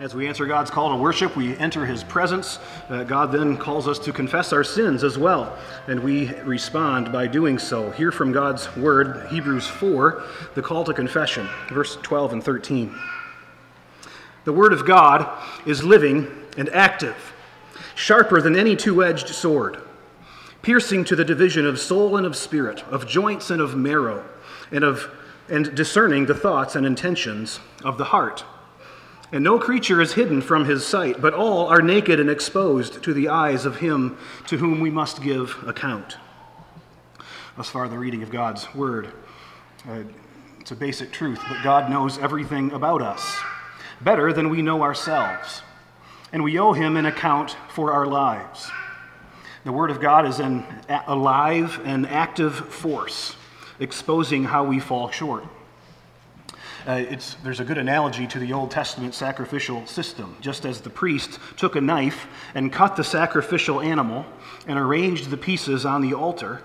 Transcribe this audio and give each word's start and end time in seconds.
As 0.00 0.14
we 0.14 0.28
answer 0.28 0.46
God's 0.46 0.70
call 0.70 0.90
to 0.90 0.96
worship, 0.96 1.34
we 1.34 1.56
enter 1.56 1.84
His 1.84 2.04
presence. 2.04 2.60
Uh, 2.88 3.02
God 3.02 3.32
then 3.32 3.56
calls 3.56 3.88
us 3.88 3.98
to 4.00 4.12
confess 4.12 4.52
our 4.52 4.62
sins 4.62 5.02
as 5.02 5.18
well, 5.18 5.58
and 5.88 5.98
we 5.98 6.32
respond 6.42 7.10
by 7.10 7.26
doing 7.26 7.58
so. 7.58 7.90
Hear 7.90 8.12
from 8.12 8.30
God's 8.30 8.76
Word, 8.76 9.26
Hebrews 9.28 9.66
4, 9.66 10.22
the 10.54 10.62
call 10.62 10.84
to 10.84 10.94
confession, 10.94 11.48
verse 11.68 11.96
12 11.96 12.34
and 12.34 12.44
13. 12.44 12.94
The 14.44 14.52
Word 14.52 14.72
of 14.72 14.86
God 14.86 15.36
is 15.66 15.82
living 15.82 16.28
and 16.56 16.68
active, 16.68 17.34
sharper 17.96 18.40
than 18.40 18.54
any 18.54 18.76
two 18.76 19.02
edged 19.02 19.30
sword, 19.30 19.78
piercing 20.62 21.02
to 21.06 21.16
the 21.16 21.24
division 21.24 21.66
of 21.66 21.80
soul 21.80 22.16
and 22.16 22.24
of 22.24 22.36
spirit, 22.36 22.84
of 22.84 23.08
joints 23.08 23.50
and 23.50 23.60
of 23.60 23.74
marrow, 23.74 24.24
and, 24.70 24.84
of, 24.84 25.10
and 25.48 25.74
discerning 25.74 26.26
the 26.26 26.36
thoughts 26.36 26.76
and 26.76 26.86
intentions 26.86 27.58
of 27.82 27.98
the 27.98 28.04
heart. 28.04 28.44
And 29.30 29.44
no 29.44 29.58
creature 29.58 30.00
is 30.00 30.14
hidden 30.14 30.40
from 30.40 30.64
his 30.64 30.86
sight, 30.86 31.20
but 31.20 31.34
all 31.34 31.66
are 31.66 31.82
naked 31.82 32.18
and 32.18 32.30
exposed 32.30 33.02
to 33.02 33.12
the 33.12 33.28
eyes 33.28 33.66
of 33.66 33.76
him 33.76 34.16
to 34.46 34.56
whom 34.56 34.80
we 34.80 34.90
must 34.90 35.22
give 35.22 35.62
account. 35.66 36.16
Thus 37.56 37.68
far, 37.68 37.88
the 37.88 37.98
reading 37.98 38.22
of 38.22 38.30
God's 38.30 38.74
word. 38.74 39.08
Uh, 39.86 40.04
it's 40.60 40.70
a 40.70 40.76
basic 40.76 41.12
truth, 41.12 41.40
but 41.48 41.62
God 41.62 41.90
knows 41.90 42.18
everything 42.18 42.72
about 42.72 43.02
us, 43.02 43.36
better 44.00 44.32
than 44.32 44.48
we 44.48 44.62
know 44.62 44.82
ourselves. 44.82 45.62
And 46.32 46.42
we 46.42 46.58
owe 46.58 46.72
him 46.72 46.96
an 46.96 47.04
account 47.04 47.56
for 47.68 47.92
our 47.92 48.06
lives. 48.06 48.70
The 49.64 49.72
word 49.72 49.90
of 49.90 50.00
God 50.00 50.26
is 50.26 50.40
an 50.40 50.64
alive 51.06 51.80
and 51.84 52.06
active 52.06 52.54
force, 52.54 53.36
exposing 53.78 54.44
how 54.44 54.64
we 54.64 54.78
fall 54.78 55.10
short. 55.10 55.44
Uh, 56.88 57.04
there's 57.44 57.60
a 57.60 57.64
good 57.64 57.76
analogy 57.76 58.26
to 58.26 58.38
the 58.38 58.50
Old 58.50 58.70
Testament 58.70 59.14
sacrificial 59.14 59.84
system. 59.86 60.34
Just 60.40 60.64
as 60.64 60.80
the 60.80 60.88
priest 60.88 61.38
took 61.58 61.76
a 61.76 61.80
knife 61.82 62.26
and 62.54 62.72
cut 62.72 62.96
the 62.96 63.04
sacrificial 63.04 63.82
animal 63.82 64.24
and 64.66 64.78
arranged 64.78 65.28
the 65.28 65.36
pieces 65.36 65.84
on 65.84 66.00
the 66.00 66.14
altar, 66.14 66.62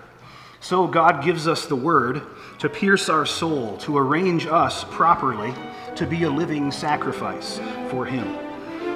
so 0.61 0.87
God 0.87 1.25
gives 1.25 1.45
us 1.45 1.65
the 1.65 1.75
word 1.75 2.21
to 2.59 2.69
pierce 2.69 3.09
our 3.09 3.25
soul, 3.25 3.75
to 3.79 3.97
arrange 3.97 4.47
us 4.47 4.85
properly 4.85 5.53
to 5.97 6.07
be 6.07 6.23
a 6.23 6.29
living 6.29 6.71
sacrifice 6.71 7.59
for 7.89 8.05
Him. 8.05 8.25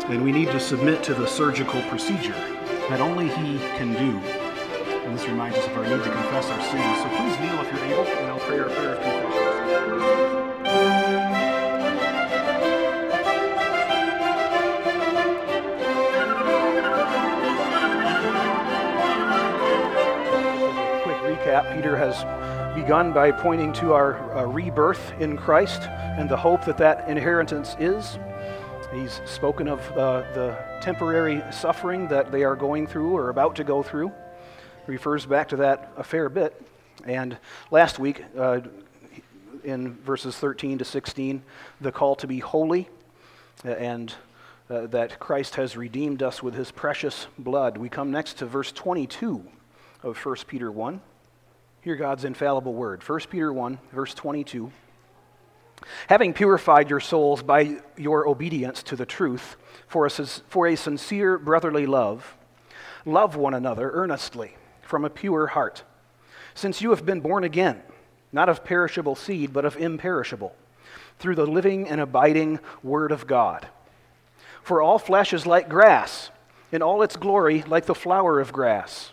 And 0.10 0.24
we 0.24 0.32
need 0.32 0.48
to 0.52 0.62
submit 0.62 1.04
to 1.04 1.14
the 1.14 1.28
surgical 1.28 1.82
procedure 1.90 2.40
that 2.88 3.02
only 3.02 3.28
He 3.28 3.58
can 3.76 3.92
do. 3.92 4.18
And 5.04 5.14
this 5.14 5.28
reminds 5.28 5.58
us 5.58 5.68
of 5.68 5.76
our 5.76 5.84
need 5.84 6.02
to 6.06 6.10
confess 6.10 6.46
our 6.46 6.62
sins. 6.62 7.00
So 7.00 7.10
please 7.10 7.38
kneel 7.42 7.60
if 7.66 7.74
you're 7.74 8.00
able, 8.00 8.06
and 8.06 8.28
I'll 8.28 8.40
pray 8.40 8.60
our 8.60 8.70
prayer 8.70 8.94
of 8.94 9.04
confession. 9.04 10.47
Recap, 21.58 21.76
Peter 21.76 21.96
has 21.96 22.76
begun 22.76 23.12
by 23.14 23.32
pointing 23.32 23.74
to 23.74 23.94
our 23.94 24.16
uh, 24.36 24.46
rebirth 24.46 25.14
in 25.20 25.38
Christ 25.38 25.84
and 25.84 26.30
the 26.30 26.38
hope 26.38 26.66
that 26.66 26.78
that 26.78 27.10
inheritance 27.10 27.76
is. 27.80 28.18
He's 28.94 29.22
spoken 29.26 29.68
of 29.68 29.80
uh, 29.92 30.22
the 30.34 30.58
temporary 30.82 31.44
suffering 31.52 32.08
that 32.10 32.32
they 32.32 32.44
are 32.44 32.56
going 32.56 32.88
through 32.88 33.16
or 33.16 33.30
about 33.30 33.56
to 33.58 33.64
go 33.64 33.84
through. 33.84 34.12
Refers 34.86 35.26
back 35.26 35.50
to 35.50 35.58
that 35.58 35.92
a 35.98 36.04
fair 36.04 36.30
bit. 36.30 36.62
And 37.06 37.38
last 37.72 38.00
week, 38.00 38.24
uh, 38.38 38.62
in 39.64 39.96
verses 39.96 40.38
13 40.38 40.78
to 40.78 40.86
16, 40.86 41.42
the 41.82 41.92
call 41.92 42.16
to 42.16 42.28
be 42.28 42.40
holy 42.40 42.88
uh, 43.66 43.72
and 43.72 44.14
uh, 44.70 44.88
that 44.88 45.20
Christ 45.20 45.56
has 45.56 45.76
redeemed 45.76 46.24
us 46.24 46.42
with 46.42 46.54
his 46.54 46.72
precious 46.72 47.28
blood. 47.38 47.78
We 47.78 47.90
come 47.90 48.12
next 48.12 48.38
to 48.38 48.46
verse 48.46 48.72
22 48.72 49.44
of 50.04 50.18
1 50.18 50.36
Peter 50.48 50.72
1. 50.72 51.02
Hear 51.82 51.96
God's 51.96 52.26
infallible 52.26 52.74
word. 52.74 53.04
1 53.04 53.20
Peter 53.30 53.54
1, 53.54 53.80
verse 53.92 54.14
22. 54.14 54.72
Having 56.08 56.34
purified 56.34 56.90
your 56.90 57.00
souls 57.00 57.44
by 57.44 57.78
your 57.96 58.28
obedience 58.28 58.82
to 58.84 58.96
the 58.96 59.06
truth 59.06 59.56
for 59.88 60.06
a, 60.06 60.10
for 60.10 60.68
a 60.68 60.76
sincere 60.76 61.38
brotherly 61.38 61.86
love, 61.86 62.36
love 63.06 63.36
one 63.36 63.54
another 63.54 63.92
earnestly 63.92 64.56
from 64.82 65.06
a 65.06 65.10
pure 65.10 65.48
heart, 65.48 65.84
since 66.56 66.82
you 66.82 66.90
have 66.90 67.06
been 67.06 67.22
born 67.22 67.44
again, 67.44 67.82
not 68.32 68.50
of 68.50 68.64
perishable 68.64 69.16
seed, 69.16 69.54
but 69.54 69.66
of 69.66 69.78
imperishable, 69.78 70.56
through 71.20 71.36
the 71.36 71.46
living 71.46 71.88
and 71.88 72.02
abiding 72.02 72.60
Word 72.82 73.12
of 73.12 73.28
God. 73.28 73.68
For 74.64 74.82
all 74.82 74.98
flesh 74.98 75.32
is 75.32 75.46
like 75.46 75.70
grass, 75.70 76.32
in 76.72 76.82
all 76.82 77.04
its 77.04 77.16
glory 77.16 77.64
like 77.64 77.86
the 77.86 77.96
flower 77.96 78.40
of 78.40 78.52
grass. 78.52 79.12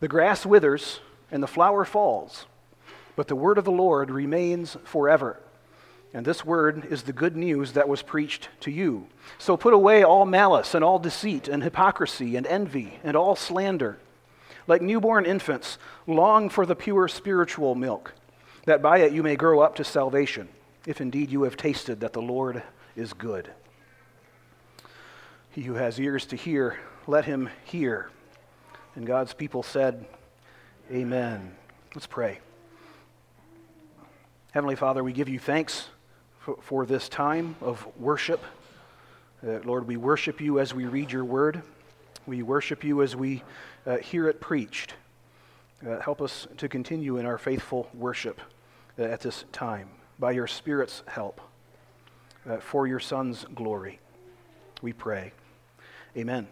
The 0.00 0.08
grass 0.08 0.44
withers 0.44 1.00
and 1.32 1.42
the 1.42 1.48
flower 1.48 1.84
falls, 1.84 2.46
but 3.16 3.26
the 3.26 3.34
word 3.34 3.58
of 3.58 3.64
the 3.64 3.72
Lord 3.72 4.10
remains 4.10 4.76
forever. 4.84 5.40
And 6.14 6.26
this 6.26 6.44
word 6.44 6.86
is 6.90 7.02
the 7.02 7.12
good 7.12 7.36
news 7.36 7.72
that 7.72 7.88
was 7.88 8.02
preached 8.02 8.50
to 8.60 8.70
you. 8.70 9.06
So 9.38 9.56
put 9.56 9.72
away 9.72 10.04
all 10.04 10.26
malice 10.26 10.74
and 10.74 10.84
all 10.84 10.98
deceit 10.98 11.48
and 11.48 11.62
hypocrisy 11.62 12.36
and 12.36 12.46
envy 12.46 12.98
and 13.02 13.16
all 13.16 13.34
slander. 13.34 13.98
Like 14.66 14.82
newborn 14.82 15.24
infants, 15.24 15.78
long 16.06 16.50
for 16.50 16.66
the 16.66 16.76
pure 16.76 17.08
spiritual 17.08 17.74
milk, 17.74 18.12
that 18.66 18.82
by 18.82 18.98
it 18.98 19.12
you 19.12 19.22
may 19.22 19.36
grow 19.36 19.60
up 19.60 19.76
to 19.76 19.84
salvation, 19.84 20.48
if 20.86 21.00
indeed 21.00 21.30
you 21.30 21.44
have 21.44 21.56
tasted 21.56 22.00
that 22.00 22.12
the 22.12 22.22
Lord 22.22 22.62
is 22.94 23.14
good. 23.14 23.50
He 25.50 25.62
who 25.62 25.74
has 25.74 25.98
ears 25.98 26.26
to 26.26 26.36
hear, 26.36 26.78
let 27.06 27.24
him 27.24 27.48
hear. 27.64 28.10
And 28.94 29.06
God's 29.06 29.32
people 29.32 29.62
said, 29.62 30.04
Amen. 30.90 31.54
Let's 31.94 32.06
pray. 32.06 32.40
Heavenly 34.50 34.76
Father, 34.76 35.02
we 35.02 35.12
give 35.12 35.28
you 35.28 35.38
thanks 35.38 35.88
for, 36.40 36.58
for 36.60 36.84
this 36.84 37.08
time 37.08 37.56
of 37.60 37.86
worship. 37.98 38.42
Uh, 39.46 39.60
Lord, 39.64 39.86
we 39.86 39.96
worship 39.96 40.40
you 40.40 40.58
as 40.58 40.74
we 40.74 40.86
read 40.86 41.10
your 41.10 41.24
word. 41.24 41.62
We 42.26 42.42
worship 42.42 42.84
you 42.84 43.02
as 43.02 43.16
we 43.16 43.42
uh, 43.86 43.98
hear 43.98 44.28
it 44.28 44.40
preached. 44.40 44.94
Uh, 45.86 46.00
help 46.00 46.20
us 46.20 46.46
to 46.58 46.68
continue 46.68 47.16
in 47.16 47.26
our 47.26 47.38
faithful 47.38 47.88
worship 47.94 48.40
uh, 48.98 49.02
at 49.02 49.20
this 49.20 49.44
time 49.52 49.88
by 50.18 50.32
your 50.32 50.46
Spirit's 50.46 51.02
help 51.06 51.40
uh, 52.48 52.58
for 52.58 52.86
your 52.86 53.00
Son's 53.00 53.46
glory. 53.54 53.98
We 54.82 54.92
pray. 54.92 55.32
Amen. 56.16 56.46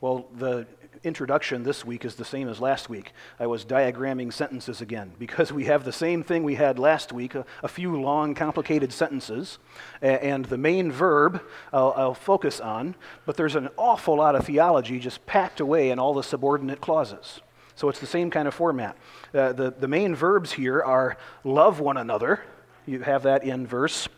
Well, 0.00 0.28
the 0.36 0.64
introduction 1.02 1.64
this 1.64 1.84
week 1.84 2.04
is 2.04 2.14
the 2.14 2.24
same 2.24 2.48
as 2.48 2.60
last 2.60 2.88
week. 2.88 3.12
I 3.40 3.48
was 3.48 3.64
diagramming 3.64 4.32
sentences 4.32 4.80
again 4.80 5.12
because 5.18 5.52
we 5.52 5.64
have 5.64 5.84
the 5.84 5.92
same 5.92 6.22
thing 6.22 6.44
we 6.44 6.54
had 6.54 6.78
last 6.78 7.12
week 7.12 7.34
a, 7.34 7.44
a 7.64 7.68
few 7.68 8.00
long, 8.00 8.34
complicated 8.34 8.92
sentences. 8.92 9.58
and 10.00 10.44
the 10.44 10.58
main 10.58 10.92
verb 10.92 11.42
I'll, 11.72 11.94
I'll 11.96 12.14
focus 12.14 12.60
on, 12.60 12.94
but 13.26 13.36
there's 13.36 13.56
an 13.56 13.70
awful 13.76 14.16
lot 14.16 14.36
of 14.36 14.46
theology 14.46 15.00
just 15.00 15.26
packed 15.26 15.58
away 15.58 15.90
in 15.90 15.98
all 15.98 16.14
the 16.14 16.22
subordinate 16.22 16.80
clauses. 16.80 17.40
So 17.74 17.88
it's 17.88 18.00
the 18.00 18.06
same 18.06 18.30
kind 18.30 18.46
of 18.46 18.54
format. 18.54 18.96
Uh, 19.34 19.52
the, 19.52 19.72
the 19.72 19.88
main 19.88 20.14
verbs 20.14 20.52
here 20.52 20.80
are 20.80 21.16
love 21.42 21.80
one 21.80 21.96
another. 21.96 22.42
You 22.86 23.00
have 23.00 23.24
that 23.24 23.42
in 23.42 23.66
verse 23.66 24.08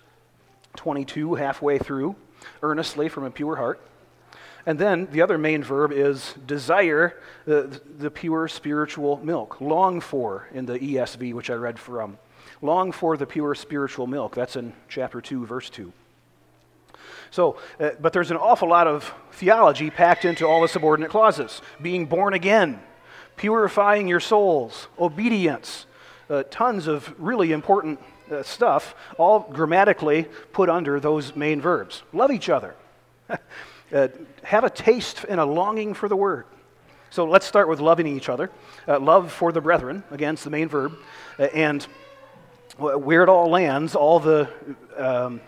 22, 0.77 1.35
halfway 1.35 1.79
through, 1.79 2.17
earnestly 2.63 3.09
from 3.09 3.25
a 3.25 3.31
pure 3.31 3.57
heart. 3.57 3.81
And 4.67 4.79
then 4.79 5.09
the 5.11 5.23
other 5.23 5.39
main 5.39 5.63
verb 5.63 5.93
is 5.93 6.35
desire 6.47 7.17
the, 7.47 7.81
the 7.99 8.11
pure 8.11 8.49
spiritual 8.49 9.19
milk. 9.23 9.61
Long 9.61 10.01
for 10.01 10.49
in 10.53 10.67
the 10.67 10.79
ESV, 10.79 11.35
which 11.35 11.51
I 11.51 11.55
read 11.55 11.79
from. 11.79 12.19
Long 12.63 12.93
for 12.93 13.17
the 13.17 13.27
pure 13.27 13.55
spiritual 13.55 14.07
milk. 14.07 14.35
That's 14.35 14.57
in 14.57 14.73
chapter 14.89 15.21
2, 15.21 15.47
verse 15.47 15.71
2. 15.71 15.93
So, 17.31 17.59
uh, 17.79 17.91
but 18.01 18.13
there's 18.13 18.31
an 18.31 18.37
awful 18.37 18.69
lot 18.69 18.87
of 18.87 19.15
theology 19.33 19.89
packed 19.91 20.25
into 20.25 20.47
all 20.47 20.61
the 20.61 20.69
subordinate 20.69 21.11
clauses 21.11 21.63
being 21.81 22.07
born 22.07 22.35
again, 22.35 22.81
purifying 23.37 24.09
your 24.09 24.21
souls, 24.21 24.89
obedience, 24.99 25.87
uh, 26.29 26.43
tons 26.51 26.87
of 26.87 27.15
really 27.19 27.53
important 27.53 28.01
uh, 28.31 28.43
stuff, 28.43 28.95
all 29.17 29.41
grammatically 29.41 30.27
put 30.53 30.69
under 30.69 31.01
those 31.01 31.35
main 31.35 31.61
verbs. 31.61 32.03
Love 32.13 32.31
each 32.31 32.49
other. 32.49 32.75
uh, 33.93 34.09
have 34.43 34.65
a 34.65 34.71
taste 34.71 35.25
and 35.29 35.41
a 35.41 35.45
longing 35.45 35.95
for 35.95 36.09
the 36.09 36.17
word. 36.17 36.47
So 37.11 37.25
let's 37.25 37.47
start 37.47 37.69
with 37.69 37.81
loving 37.81 38.07
each 38.07 38.29
other. 38.29 38.51
Uh, 38.87 39.01
love 39.01 39.33
for 39.33 39.51
the 39.53 39.61
brethren, 39.61 40.05
again, 40.11 40.35
it's 40.35 40.45
the 40.45 40.51
main 40.51 40.69
verb. 40.69 40.97
Uh, 41.39 41.45
and 41.45 41.83
where 42.77 43.23
it 43.23 43.29
all 43.29 43.51
lands, 43.51 43.95
all 43.95 44.21
the 44.21 44.49
um, 44.97 45.41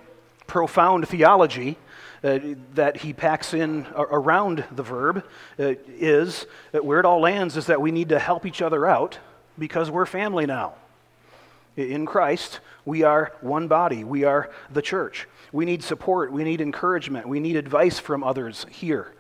profound 0.46 1.08
theology 1.08 1.78
uh, 2.24 2.38
that 2.74 2.96
he 2.98 3.12
packs 3.12 3.54
in 3.54 3.86
around 3.96 4.64
the 4.72 4.82
verb 4.82 5.24
uh, 5.58 5.74
is 5.86 6.46
where 6.72 6.98
it 6.98 7.06
all 7.06 7.20
lands 7.20 7.56
is 7.56 7.66
that 7.66 7.80
we 7.80 7.90
need 7.90 8.10
to 8.10 8.18
help 8.18 8.44
each 8.44 8.60
other 8.60 8.86
out 8.86 9.18
because 9.58 9.90
we're 9.90 10.06
family 10.06 10.46
now. 10.46 10.74
In 11.76 12.04
Christ, 12.04 12.60
we 12.84 13.02
are 13.02 13.32
one 13.40 13.69
body. 13.69 14.04
We 14.04 14.24
are 14.24 14.50
the 14.70 14.82
church. 14.82 15.26
We 15.52 15.64
need 15.64 15.82
support. 15.82 16.32
We 16.32 16.44
need 16.44 16.60
encouragement. 16.60 17.26
We 17.26 17.40
need 17.40 17.56
advice 17.56 17.98
from 17.98 18.22
others 18.22 18.66
here. 18.70 19.12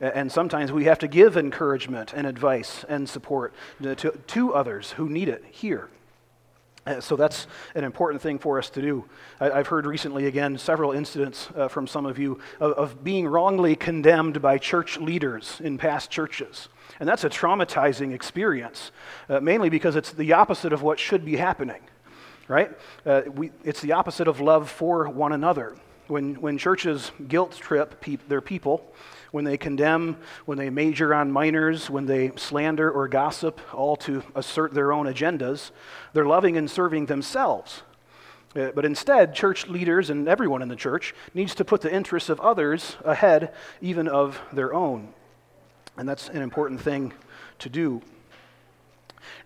And 0.00 0.32
sometimes 0.32 0.72
we 0.72 0.84
have 0.84 0.98
to 1.00 1.08
give 1.08 1.36
encouragement 1.36 2.12
and 2.12 2.26
advice 2.26 2.84
and 2.88 3.08
support 3.08 3.54
to, 3.80 3.94
to 3.94 4.54
others 4.54 4.92
who 4.92 5.08
need 5.08 5.28
it 5.28 5.44
here. 5.50 5.88
Uh, 6.84 7.00
so 7.00 7.14
that's 7.14 7.46
an 7.76 7.84
important 7.84 8.20
thing 8.20 8.38
for 8.38 8.58
us 8.58 8.68
to 8.70 8.82
do. 8.82 9.04
I, 9.40 9.58
have 9.58 9.68
heard 9.68 9.86
recently, 9.86 10.26
again, 10.26 10.58
several 10.58 10.90
incidents 10.90 11.48
uh, 11.56 11.68
from 11.68 11.86
some 11.86 12.06
of 12.06 12.18
you 12.18 12.40
of, 12.58 12.72
of, 12.72 13.04
being 13.04 13.26
wrongly 13.28 13.76
condemned 13.76 14.42
by 14.42 14.58
church 14.58 14.98
leaders 14.98 15.60
in 15.62 15.78
past 15.78 16.10
churches. 16.10 16.68
And 16.98 17.08
that's 17.08 17.22
a 17.22 17.30
traumatizing 17.30 18.12
experience, 18.12 18.90
uh, 19.28 19.38
mainly 19.38 19.68
because 19.68 19.94
it's 19.94 20.10
the 20.10 20.32
opposite 20.32 20.72
of 20.72 20.82
what 20.82 20.98
should 20.98 21.24
be 21.24 21.36
happening, 21.36 21.82
right? 22.48 22.72
Uh, 23.06 23.22
we, 23.32 23.52
it's 23.62 23.80
the 23.80 23.92
opposite 23.92 24.26
of 24.26 24.40
love 24.40 24.68
for 24.68 25.08
one 25.08 25.32
another. 25.32 25.76
When, 26.08 26.34
when 26.40 26.58
churches 26.58 27.12
guilt 27.28 27.52
trip 27.52 28.00
pe- 28.00 28.18
their 28.26 28.40
people, 28.40 28.92
when 29.32 29.44
they 29.44 29.56
condemn, 29.56 30.16
when 30.44 30.56
they 30.56 30.70
major 30.70 31.12
on 31.12 31.32
minors, 31.32 31.90
when 31.90 32.06
they 32.06 32.30
slander 32.36 32.90
or 32.90 33.08
gossip, 33.08 33.60
all 33.74 33.96
to 33.96 34.22
assert 34.34 34.72
their 34.72 34.92
own 34.92 35.06
agendas, 35.06 35.72
they're 36.12 36.26
loving 36.26 36.56
and 36.56 36.70
serving 36.70 37.06
themselves. 37.06 37.82
Uh, 38.54 38.70
but 38.74 38.84
instead, 38.84 39.34
church 39.34 39.66
leaders 39.66 40.10
and 40.10 40.28
everyone 40.28 40.60
in 40.60 40.68
the 40.68 40.76
church 40.76 41.14
needs 41.32 41.54
to 41.54 41.64
put 41.64 41.80
the 41.80 41.92
interests 41.92 42.28
of 42.28 42.38
others 42.40 42.96
ahead 43.04 43.52
even 43.80 44.06
of 44.06 44.38
their 44.52 44.74
own. 44.74 45.08
And 45.96 46.06
that's 46.06 46.28
an 46.28 46.42
important 46.42 46.80
thing 46.80 47.14
to 47.60 47.70
do. 47.70 48.02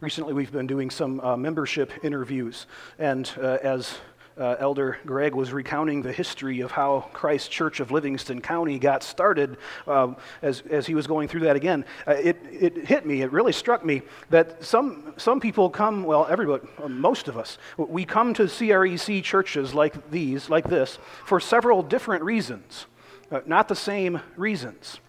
Recently, 0.00 0.32
we've 0.32 0.50
been 0.50 0.66
doing 0.66 0.90
some 0.90 1.20
uh, 1.20 1.36
membership 1.36 1.92
interviews, 2.02 2.66
and 2.98 3.30
uh, 3.40 3.58
as 3.62 3.98
uh, 4.38 4.56
Elder 4.58 4.98
Greg 5.06 5.34
was 5.34 5.52
recounting 5.52 6.02
the 6.02 6.12
history 6.12 6.60
of 6.60 6.70
how 6.70 7.08
Christ 7.12 7.50
Church 7.50 7.80
of 7.80 7.90
Livingston 7.90 8.40
County 8.40 8.78
got 8.78 9.02
started 9.02 9.56
um, 9.86 10.16
as, 10.42 10.62
as 10.68 10.86
he 10.86 10.94
was 10.94 11.06
going 11.06 11.28
through 11.28 11.40
that 11.40 11.56
again. 11.56 11.84
Uh, 12.06 12.12
it, 12.12 12.36
it 12.50 12.86
hit 12.86 13.06
me, 13.06 13.22
it 13.22 13.32
really 13.32 13.52
struck 13.52 13.84
me 13.84 14.02
that 14.30 14.62
some, 14.62 15.14
some 15.16 15.40
people 15.40 15.70
come, 15.70 16.04
well, 16.04 16.26
everybody, 16.28 16.66
most 16.86 17.28
of 17.28 17.38
us, 17.38 17.58
we 17.78 18.04
come 18.04 18.34
to 18.34 18.44
CREC 18.44 19.22
churches 19.22 19.72
like 19.72 20.10
these, 20.10 20.50
like 20.50 20.68
this, 20.68 20.98
for 21.24 21.40
several 21.40 21.82
different 21.82 22.22
reasons, 22.22 22.86
uh, 23.30 23.40
not 23.46 23.68
the 23.68 23.76
same 23.76 24.20
reasons. 24.36 25.00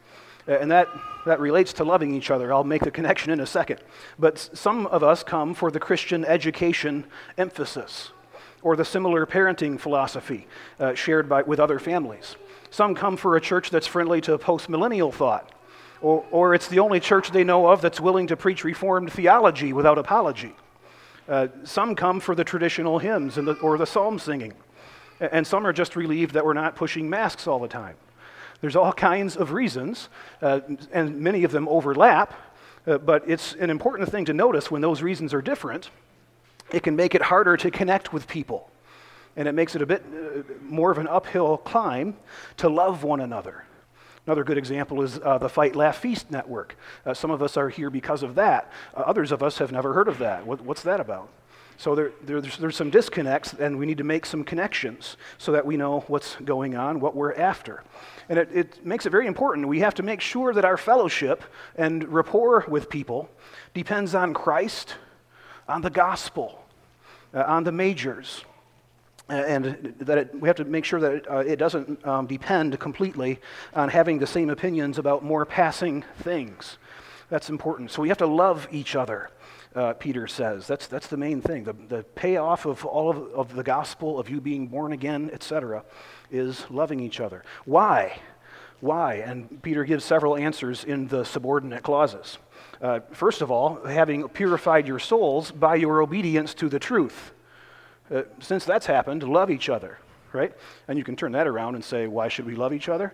Uh, 0.47 0.53
and 0.53 0.71
that, 0.71 0.87
that 1.25 1.41
relates 1.41 1.73
to 1.73 1.83
loving 1.83 2.13
each 2.13 2.31
other. 2.31 2.53
I'll 2.53 2.63
make 2.63 2.81
the 2.81 2.91
connection 2.91 3.33
in 3.33 3.41
a 3.41 3.45
second. 3.45 3.81
But 4.17 4.37
some 4.37 4.87
of 4.87 5.03
us 5.03 5.21
come 5.21 5.53
for 5.53 5.69
the 5.69 5.79
Christian 5.79 6.23
education 6.23 7.05
emphasis 7.37 8.11
or 8.61 8.75
the 8.75 8.85
similar 8.85 9.25
parenting 9.25 9.79
philosophy 9.79 10.47
uh, 10.79 10.93
shared 10.93 11.29
by, 11.29 11.41
with 11.43 11.59
other 11.59 11.79
families. 11.79 12.35
Some 12.69 12.95
come 12.95 13.17
for 13.17 13.35
a 13.35 13.41
church 13.41 13.69
that's 13.69 13.87
friendly 13.87 14.21
to 14.21 14.37
postmillennial 14.37 15.13
thought, 15.13 15.51
or, 16.01 16.25
or 16.31 16.53
it's 16.53 16.67
the 16.67 16.79
only 16.79 16.99
church 16.99 17.31
they 17.31 17.43
know 17.43 17.67
of 17.67 17.81
that's 17.81 17.99
willing 17.99 18.27
to 18.27 18.35
preach 18.35 18.63
Reformed 18.63 19.11
theology 19.11 19.73
without 19.73 19.97
apology. 19.97 20.53
Uh, 21.27 21.47
some 21.63 21.95
come 21.95 22.19
for 22.19 22.35
the 22.35 22.43
traditional 22.43 22.99
hymns 22.99 23.37
and 23.37 23.47
the, 23.47 23.53
or 23.55 23.77
the 23.77 23.85
psalm 23.85 24.19
singing, 24.19 24.53
and 25.19 25.45
some 25.45 25.65
are 25.65 25.73
just 25.73 25.95
relieved 25.95 26.33
that 26.33 26.45
we're 26.45 26.53
not 26.53 26.75
pushing 26.75 27.09
masks 27.09 27.47
all 27.47 27.59
the 27.59 27.67
time. 27.67 27.95
There's 28.61 28.75
all 28.75 28.93
kinds 28.93 29.37
of 29.37 29.51
reasons, 29.51 30.09
uh, 30.41 30.61
and 30.91 31.19
many 31.19 31.43
of 31.43 31.51
them 31.51 31.67
overlap, 31.67 32.33
uh, 32.87 32.97
but 32.97 33.23
it's 33.27 33.53
an 33.55 33.69
important 33.69 34.09
thing 34.09 34.25
to 34.25 34.33
notice 34.33 34.71
when 34.71 34.81
those 34.81 35.01
reasons 35.01 35.33
are 35.33 35.41
different 35.41 35.89
it 36.71 36.83
can 36.83 36.95
make 36.95 37.15
it 37.15 37.21
harder 37.21 37.57
to 37.57 37.71
connect 37.71 38.13
with 38.13 38.27
people. 38.27 38.69
And 39.35 39.47
it 39.47 39.53
makes 39.53 39.75
it 39.75 39.81
a 39.81 39.85
bit 39.85 40.03
uh, 40.11 40.41
more 40.61 40.91
of 40.91 40.97
an 40.97 41.07
uphill 41.07 41.57
climb 41.57 42.15
to 42.57 42.69
love 42.69 43.03
one 43.03 43.21
another. 43.21 43.65
Another 44.25 44.43
good 44.43 44.57
example 44.57 45.01
is 45.03 45.19
uh, 45.23 45.37
the 45.37 45.47
Fight, 45.47 45.75
Laugh, 45.75 45.99
Feast 45.99 46.29
network. 46.29 46.75
Uh, 47.05 47.13
some 47.13 47.31
of 47.31 47.41
us 47.41 47.55
are 47.55 47.69
here 47.69 47.89
because 47.89 48.23
of 48.23 48.35
that. 48.35 48.71
Uh, 48.93 49.01
others 49.01 49.31
of 49.31 49.41
us 49.41 49.59
have 49.59 49.71
never 49.71 49.93
heard 49.93 50.09
of 50.09 50.17
that. 50.17 50.45
What, 50.45 50.61
what's 50.61 50.81
that 50.83 50.99
about? 50.99 51.29
So 51.77 51.93
there, 51.93 52.11
there, 52.23 52.41
there's, 52.41 52.57
there's 52.57 52.75
some 52.75 52.89
disconnects, 52.89 53.53
and 53.53 53.77
we 53.77 53.85
need 53.85 53.99
to 53.99 54.03
make 54.03 54.25
some 54.25 54.43
connections 54.43 55.15
so 55.37 55.51
that 55.51 55.65
we 55.65 55.77
know 55.77 56.01
what's 56.07 56.35
going 56.37 56.75
on, 56.75 56.99
what 56.99 57.15
we're 57.15 57.35
after. 57.35 57.83
And 58.27 58.39
it, 58.39 58.49
it 58.51 58.85
makes 58.85 59.05
it 59.05 59.11
very 59.11 59.27
important. 59.27 59.67
We 59.67 59.79
have 59.79 59.93
to 59.95 60.03
make 60.03 60.19
sure 60.19 60.53
that 60.53 60.65
our 60.65 60.75
fellowship 60.75 61.43
and 61.75 62.05
rapport 62.09 62.65
with 62.67 62.89
people 62.89 63.29
depends 63.75 64.15
on 64.15 64.33
Christ 64.33 64.95
on 65.67 65.81
the 65.81 65.89
gospel, 65.89 66.63
uh, 67.33 67.43
on 67.47 67.63
the 67.63 67.71
majors. 67.71 68.43
And 69.29 69.93
that 69.99 70.17
it, 70.17 70.39
we 70.39 70.47
have 70.47 70.55
to 70.55 70.63
make 70.63 70.85
sure 70.85 71.01
that 71.01 71.11
it, 71.11 71.29
uh, 71.29 71.37
it 71.39 71.57
doesn't 71.57 72.05
um, 72.07 72.27
depend 72.27 72.79
completely 72.79 73.39
on 73.73 73.89
having 73.89 74.19
the 74.19 74.27
same 74.27 74.49
opinions 74.49 74.97
about 74.97 75.21
more 75.21 75.45
passing 75.45 76.05
things. 76.19 76.77
That's 77.29 77.49
important. 77.49 77.91
So 77.91 78.01
we 78.01 78.07
have 78.07 78.19
to 78.19 78.27
love 78.27 78.69
each 78.71 78.95
other, 78.95 79.29
uh, 79.75 79.93
Peter 79.93 80.27
says. 80.27 80.65
That's, 80.65 80.87
that's 80.87 81.07
the 81.07 81.17
main 81.17 81.41
thing. 81.41 81.65
The, 81.65 81.73
the 81.73 82.03
payoff 82.15 82.65
of 82.65 82.85
all 82.85 83.09
of, 83.09 83.17
of 83.33 83.53
the 83.53 83.63
gospel, 83.63 84.17
of 84.17 84.29
you 84.29 84.39
being 84.39 84.67
born 84.67 84.93
again, 84.93 85.29
etc., 85.33 85.83
is 86.31 86.65
loving 86.69 87.01
each 87.01 87.19
other. 87.19 87.43
Why? 87.65 88.21
Why? 88.79 89.15
And 89.15 89.61
Peter 89.61 89.83
gives 89.83 90.05
several 90.05 90.37
answers 90.37 90.85
in 90.85 91.07
the 91.07 91.25
subordinate 91.25 91.83
clauses. 91.83 92.37
Uh, 92.81 92.99
first 93.11 93.41
of 93.41 93.49
all, 93.49 93.83
having 93.85 94.27
purified 94.29 94.87
your 94.87 94.99
souls 94.99 95.51
by 95.51 95.75
your 95.75 96.01
obedience 96.01 96.53
to 96.53 96.69
the 96.69 96.79
truth. 96.79 97.31
Uh, 98.13 98.21
since 98.39 98.65
that's 98.65 98.85
happened, 98.85 99.23
love 99.23 99.49
each 99.49 99.67
other, 99.67 99.97
right? 100.31 100.53
And 100.87 100.97
you 100.97 101.03
can 101.03 101.15
turn 101.15 101.31
that 101.31 101.47
around 101.47 101.75
and 101.75 101.83
say, 101.83 102.07
why 102.07 102.27
should 102.27 102.45
we 102.45 102.55
love 102.55 102.73
each 102.73 102.87
other? 102.87 103.13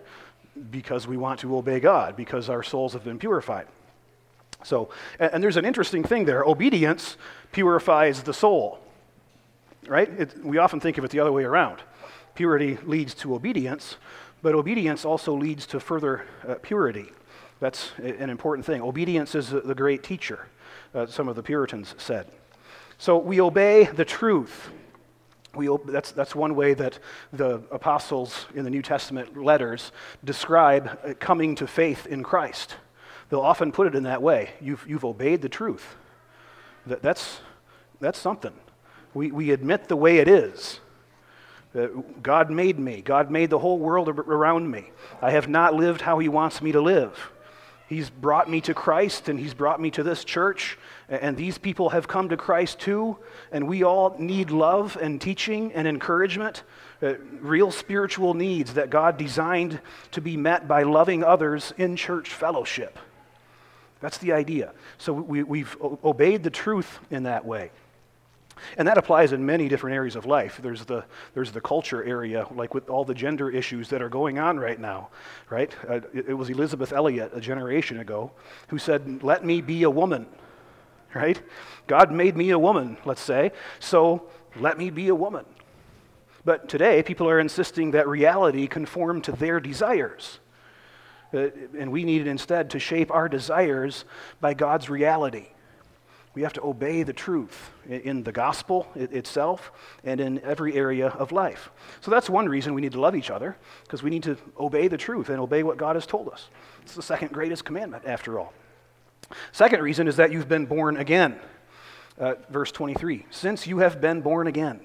Because 0.70 1.08
we 1.08 1.16
want 1.16 1.40
to 1.40 1.56
obey 1.56 1.80
God, 1.80 2.14
because 2.14 2.48
our 2.48 2.62
souls 2.62 2.92
have 2.92 3.04
been 3.04 3.18
purified. 3.18 3.66
So, 4.62 4.90
and, 5.18 5.34
and 5.34 5.42
there's 5.42 5.56
an 5.56 5.64
interesting 5.64 6.04
thing 6.04 6.26
there. 6.26 6.42
Obedience 6.44 7.16
purifies 7.50 8.22
the 8.22 8.34
soul, 8.34 8.78
right? 9.88 10.08
It, 10.08 10.44
we 10.44 10.58
often 10.58 10.78
think 10.78 10.98
of 10.98 11.04
it 11.04 11.10
the 11.10 11.20
other 11.20 11.32
way 11.32 11.44
around. 11.44 11.80
Purity 12.34 12.78
leads 12.84 13.14
to 13.14 13.34
obedience, 13.34 13.96
but 14.42 14.54
obedience 14.54 15.04
also 15.04 15.34
leads 15.34 15.66
to 15.66 15.80
further 15.80 16.26
uh, 16.46 16.56
purity. 16.62 17.10
That's 17.60 17.92
an 17.98 18.30
important 18.30 18.66
thing. 18.66 18.82
Obedience 18.82 19.34
is 19.34 19.50
the 19.50 19.74
great 19.74 20.02
teacher, 20.02 20.48
uh, 20.94 21.06
some 21.06 21.28
of 21.28 21.36
the 21.36 21.42
Puritans 21.42 21.94
said. 21.98 22.26
So 22.98 23.18
we 23.18 23.40
obey 23.40 23.84
the 23.84 24.04
truth. 24.04 24.70
We, 25.54 25.68
that's, 25.86 26.10
that's 26.10 26.34
one 26.34 26.56
way 26.56 26.74
that 26.74 26.98
the 27.32 27.62
apostles 27.70 28.46
in 28.54 28.64
the 28.64 28.70
New 28.70 28.82
Testament 28.82 29.36
letters 29.36 29.92
describe 30.24 30.98
uh, 31.04 31.14
coming 31.18 31.54
to 31.56 31.66
faith 31.66 32.06
in 32.06 32.22
Christ. 32.22 32.74
They'll 33.28 33.40
often 33.40 33.72
put 33.72 33.86
it 33.86 33.94
in 33.94 34.02
that 34.02 34.20
way. 34.20 34.50
You've, 34.60 34.84
you've 34.88 35.04
obeyed 35.04 35.42
the 35.42 35.48
truth. 35.48 35.96
That, 36.86 37.02
that's, 37.02 37.40
that's 38.00 38.18
something. 38.18 38.52
We, 39.14 39.30
we 39.30 39.52
admit 39.52 39.88
the 39.88 39.96
way 39.96 40.18
it 40.18 40.28
is. 40.28 40.80
Uh, 41.74 41.86
God 42.22 42.50
made 42.50 42.78
me. 42.78 43.00
God 43.00 43.30
made 43.30 43.50
the 43.50 43.58
whole 43.58 43.78
world 43.78 44.08
around 44.08 44.70
me. 44.70 44.90
I 45.22 45.30
have 45.30 45.48
not 45.48 45.74
lived 45.74 46.00
how 46.00 46.18
He 46.18 46.28
wants 46.28 46.60
me 46.60 46.72
to 46.72 46.80
live. 46.80 47.32
He's 47.88 48.08
brought 48.08 48.48
me 48.48 48.60
to 48.62 48.74
Christ 48.74 49.28
and 49.28 49.38
He's 49.38 49.54
brought 49.54 49.80
me 49.80 49.90
to 49.92 50.02
this 50.02 50.24
church, 50.24 50.78
and 51.08 51.36
these 51.36 51.58
people 51.58 51.90
have 51.90 52.08
come 52.08 52.30
to 52.30 52.36
Christ 52.36 52.80
too, 52.80 53.18
and 53.52 53.68
we 53.68 53.82
all 53.82 54.16
need 54.18 54.50
love 54.50 54.96
and 55.00 55.20
teaching 55.20 55.72
and 55.72 55.86
encouragement, 55.86 56.62
uh, 57.02 57.14
real 57.40 57.70
spiritual 57.70 58.34
needs 58.34 58.74
that 58.74 58.90
God 58.90 59.18
designed 59.18 59.80
to 60.12 60.20
be 60.20 60.36
met 60.36 60.66
by 60.66 60.82
loving 60.82 61.22
others 61.22 61.74
in 61.76 61.96
church 61.96 62.30
fellowship. 62.30 62.98
That's 64.00 64.18
the 64.18 64.32
idea. 64.32 64.72
So 64.98 65.12
we, 65.12 65.42
we've 65.42 65.76
obeyed 65.80 66.42
the 66.42 66.50
truth 66.50 66.98
in 67.10 67.22
that 67.24 67.44
way. 67.44 67.70
And 68.76 68.86
that 68.88 68.98
applies 68.98 69.32
in 69.32 69.44
many 69.44 69.68
different 69.68 69.96
areas 69.96 70.16
of 70.16 70.26
life. 70.26 70.60
There's 70.62 70.84
the, 70.84 71.04
there's 71.34 71.52
the 71.52 71.60
culture 71.60 72.04
area, 72.04 72.46
like 72.54 72.74
with 72.74 72.88
all 72.88 73.04
the 73.04 73.14
gender 73.14 73.50
issues 73.50 73.88
that 73.90 74.02
are 74.02 74.08
going 74.08 74.38
on 74.38 74.58
right 74.58 74.78
now, 74.78 75.08
right? 75.50 75.74
Uh, 75.88 76.00
it, 76.12 76.28
it 76.28 76.34
was 76.34 76.50
Elisabeth 76.50 76.92
Elliot 76.92 77.32
a 77.34 77.40
generation 77.40 77.98
ago 78.00 78.32
who 78.68 78.78
said, 78.78 79.22
Let 79.22 79.44
me 79.44 79.60
be 79.60 79.82
a 79.82 79.90
woman, 79.90 80.26
right? 81.14 81.40
God 81.86 82.12
made 82.12 82.36
me 82.36 82.50
a 82.50 82.58
woman, 82.58 82.96
let's 83.04 83.22
say. 83.22 83.52
So 83.80 84.30
let 84.56 84.78
me 84.78 84.90
be 84.90 85.08
a 85.08 85.14
woman. 85.14 85.44
But 86.44 86.68
today, 86.68 87.02
people 87.02 87.28
are 87.28 87.40
insisting 87.40 87.92
that 87.92 88.06
reality 88.06 88.66
conform 88.66 89.22
to 89.22 89.32
their 89.32 89.60
desires. 89.60 90.40
Uh, 91.32 91.48
and 91.78 91.90
we 91.90 92.04
need 92.04 92.26
instead 92.26 92.70
to 92.70 92.78
shape 92.78 93.10
our 93.10 93.28
desires 93.28 94.04
by 94.40 94.54
God's 94.54 94.88
reality. 94.90 95.48
We 96.34 96.42
have 96.42 96.52
to 96.54 96.64
obey 96.64 97.04
the 97.04 97.12
truth 97.12 97.70
in 97.88 98.24
the 98.24 98.32
gospel 98.32 98.88
itself 98.96 99.70
and 100.02 100.20
in 100.20 100.40
every 100.40 100.74
area 100.74 101.08
of 101.08 101.30
life. 101.30 101.70
So 102.00 102.10
that's 102.10 102.28
one 102.28 102.48
reason 102.48 102.74
we 102.74 102.80
need 102.80 102.92
to 102.92 103.00
love 103.00 103.14
each 103.14 103.30
other, 103.30 103.56
because 103.84 104.02
we 104.02 104.10
need 104.10 104.24
to 104.24 104.36
obey 104.58 104.88
the 104.88 104.96
truth 104.96 105.28
and 105.28 105.38
obey 105.38 105.62
what 105.62 105.76
God 105.76 105.94
has 105.94 106.06
told 106.06 106.28
us. 106.28 106.48
It's 106.82 106.94
the 106.94 107.02
second 107.02 107.32
greatest 107.32 107.64
commandment, 107.64 108.04
after 108.04 108.40
all. 108.40 108.52
Second 109.52 109.80
reason 109.82 110.08
is 110.08 110.16
that 110.16 110.32
you've 110.32 110.48
been 110.48 110.66
born 110.66 110.96
again. 110.96 111.38
Uh, 112.18 112.34
verse 112.50 112.70
23 112.72 113.26
Since 113.30 113.66
you 113.66 113.78
have 113.78 114.00
been 114.00 114.20
born 114.20 114.46
again. 114.46 114.80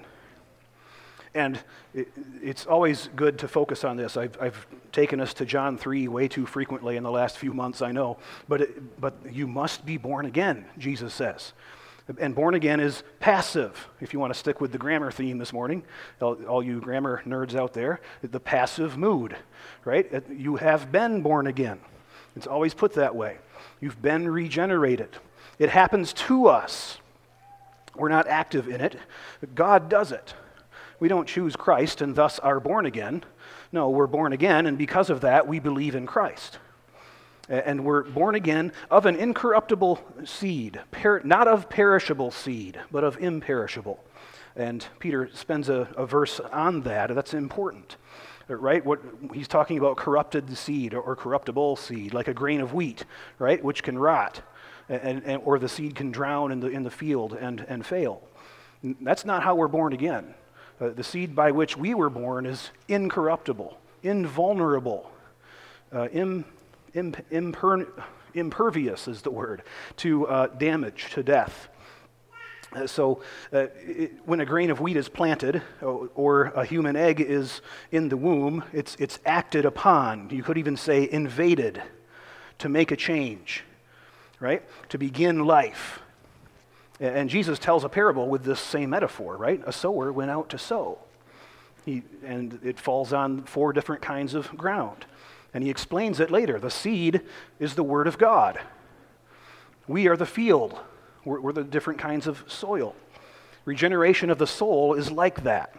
And 1.34 1.60
it, 1.94 2.08
it's 2.42 2.66
always 2.66 3.08
good 3.14 3.38
to 3.38 3.48
focus 3.48 3.84
on 3.84 3.96
this. 3.96 4.16
I've, 4.16 4.36
I've, 4.40 4.66
taken 4.92 5.20
us 5.20 5.32
to 5.34 5.44
John 5.44 5.78
3 5.78 6.08
way 6.08 6.26
too 6.26 6.46
frequently 6.46 6.96
in 6.96 7.04
the 7.04 7.10
last 7.10 7.38
few 7.38 7.54
months, 7.54 7.80
I 7.80 7.92
know. 7.92 8.18
But, 8.48 8.62
it, 8.62 9.00
but 9.00 9.14
you 9.30 9.46
must 9.46 9.86
be 9.86 9.96
born 9.96 10.26
again, 10.26 10.64
Jesus 10.78 11.14
says. 11.14 11.52
And 12.18 12.34
born 12.34 12.54
again 12.54 12.80
is 12.80 13.04
passive, 13.20 13.88
if 14.00 14.12
you 14.12 14.18
want 14.18 14.32
to 14.32 14.38
stick 14.38 14.60
with 14.60 14.72
the 14.72 14.78
grammar 14.78 15.12
theme 15.12 15.38
this 15.38 15.52
morning, 15.52 15.84
all, 16.20 16.34
all 16.44 16.62
you 16.62 16.80
grammar 16.80 17.22
nerds 17.24 17.54
out 17.54 17.72
there, 17.72 18.00
the 18.22 18.40
passive 18.40 18.98
mood, 18.98 19.36
right? 19.84 20.24
You 20.28 20.56
have 20.56 20.90
been 20.90 21.22
born 21.22 21.46
again. 21.46 21.78
It's 22.34 22.46
always 22.46 22.74
put 22.74 22.94
that 22.94 23.14
way. 23.14 23.38
You've 23.80 24.02
been 24.02 24.28
regenerated. 24.28 25.10
It 25.58 25.68
happens 25.68 26.12
to 26.14 26.48
us. 26.48 26.98
We're 27.94 28.08
not 28.08 28.26
active 28.26 28.68
in 28.68 28.80
it, 28.80 28.96
God 29.54 29.88
does 29.88 30.10
it. 30.10 30.34
We 31.00 31.08
don't 31.08 31.26
choose 31.26 31.56
Christ 31.56 32.02
and 32.02 32.14
thus 32.14 32.38
are 32.38 32.60
born 32.60 32.86
again. 32.86 33.24
No, 33.72 33.88
we're 33.88 34.06
born 34.06 34.32
again, 34.32 34.66
and 34.66 34.76
because 34.76 35.10
of 35.10 35.22
that, 35.22 35.48
we 35.48 35.58
believe 35.58 35.94
in 35.94 36.06
Christ. 36.06 36.58
And 37.48 37.84
we're 37.84 38.04
born 38.04 38.36
again 38.36 38.72
of 38.90 39.06
an 39.06 39.16
incorruptible 39.16 39.98
seed, 40.24 40.80
not 41.24 41.48
of 41.48 41.68
perishable 41.68 42.30
seed, 42.30 42.78
but 42.92 43.02
of 43.02 43.16
imperishable. 43.18 43.98
And 44.54 44.86
Peter 44.98 45.30
spends 45.32 45.68
a, 45.68 45.88
a 45.96 46.06
verse 46.06 46.38
on 46.38 46.82
that. 46.82 47.14
That's 47.14 47.34
important, 47.34 47.96
right? 48.48 48.84
What 48.84 49.00
he's 49.32 49.48
talking 49.48 49.78
about 49.78 49.96
corrupted 49.96 50.56
seed 50.56 50.94
or, 50.94 51.00
or 51.00 51.16
corruptible 51.16 51.76
seed, 51.76 52.12
like 52.14 52.28
a 52.28 52.34
grain 52.34 52.60
of 52.60 52.72
wheat, 52.72 53.04
right, 53.38 53.62
which 53.64 53.82
can 53.82 53.98
rot, 53.98 54.42
and, 54.88 55.22
and, 55.24 55.42
or 55.44 55.58
the 55.58 55.68
seed 55.68 55.94
can 55.94 56.10
drown 56.10 56.52
in 56.52 56.60
the, 56.60 56.68
in 56.68 56.82
the 56.82 56.90
field 56.90 57.32
and, 57.32 57.64
and 57.68 57.86
fail. 57.86 58.22
That's 59.00 59.24
not 59.24 59.42
how 59.42 59.54
we're 59.54 59.68
born 59.68 59.92
again. 59.92 60.34
Uh, 60.80 60.88
the 60.88 61.04
seed 61.04 61.36
by 61.36 61.50
which 61.50 61.76
we 61.76 61.92
were 61.92 62.08
born 62.08 62.46
is 62.46 62.70
incorruptible, 62.88 63.78
invulnerable, 64.02 65.10
uh, 65.92 66.08
Im, 66.08 66.44
Im, 66.94 67.12
imper, 67.30 67.86
impervious 68.32 69.06
is 69.06 69.20
the 69.20 69.30
word, 69.30 69.62
to 69.96 70.26
uh, 70.26 70.46
damage, 70.46 71.08
to 71.12 71.22
death. 71.22 71.68
Uh, 72.72 72.86
so, 72.86 73.22
uh, 73.52 73.66
it, 73.74 74.12
when 74.24 74.40
a 74.40 74.46
grain 74.46 74.70
of 74.70 74.80
wheat 74.80 74.96
is 74.96 75.08
planted 75.08 75.60
or, 75.82 76.08
or 76.14 76.44
a 76.44 76.64
human 76.64 76.96
egg 76.96 77.20
is 77.20 77.60
in 77.90 78.08
the 78.08 78.16
womb, 78.16 78.64
it's, 78.72 78.96
it's 78.98 79.18
acted 79.26 79.66
upon. 79.66 80.30
You 80.30 80.42
could 80.42 80.56
even 80.56 80.76
say 80.76 81.08
invaded 81.10 81.82
to 82.58 82.68
make 82.68 82.90
a 82.90 82.96
change, 82.96 83.64
right? 84.38 84.62
To 84.90 84.98
begin 84.98 85.44
life. 85.44 86.00
And 87.00 87.30
Jesus 87.30 87.58
tells 87.58 87.82
a 87.82 87.88
parable 87.88 88.28
with 88.28 88.44
this 88.44 88.60
same 88.60 88.90
metaphor, 88.90 89.36
right? 89.36 89.62
A 89.66 89.72
sower 89.72 90.12
went 90.12 90.30
out 90.30 90.50
to 90.50 90.58
sow. 90.58 90.98
He, 91.86 92.02
and 92.22 92.60
it 92.62 92.78
falls 92.78 93.14
on 93.14 93.44
four 93.44 93.72
different 93.72 94.02
kinds 94.02 94.34
of 94.34 94.54
ground. 94.56 95.06
And 95.54 95.64
he 95.64 95.70
explains 95.70 96.20
it 96.20 96.30
later. 96.30 96.58
The 96.58 96.70
seed 96.70 97.22
is 97.58 97.74
the 97.74 97.82
word 97.82 98.06
of 98.06 98.18
God. 98.18 98.60
We 99.88 100.06
are 100.08 100.16
the 100.16 100.26
field. 100.26 100.78
We're, 101.24 101.40
we're 101.40 101.52
the 101.52 101.64
different 101.64 101.98
kinds 101.98 102.26
of 102.26 102.44
soil. 102.46 102.94
Regeneration 103.64 104.30
of 104.30 104.38
the 104.38 104.46
soul 104.46 104.94
is 104.94 105.10
like 105.10 105.42
that. 105.44 105.74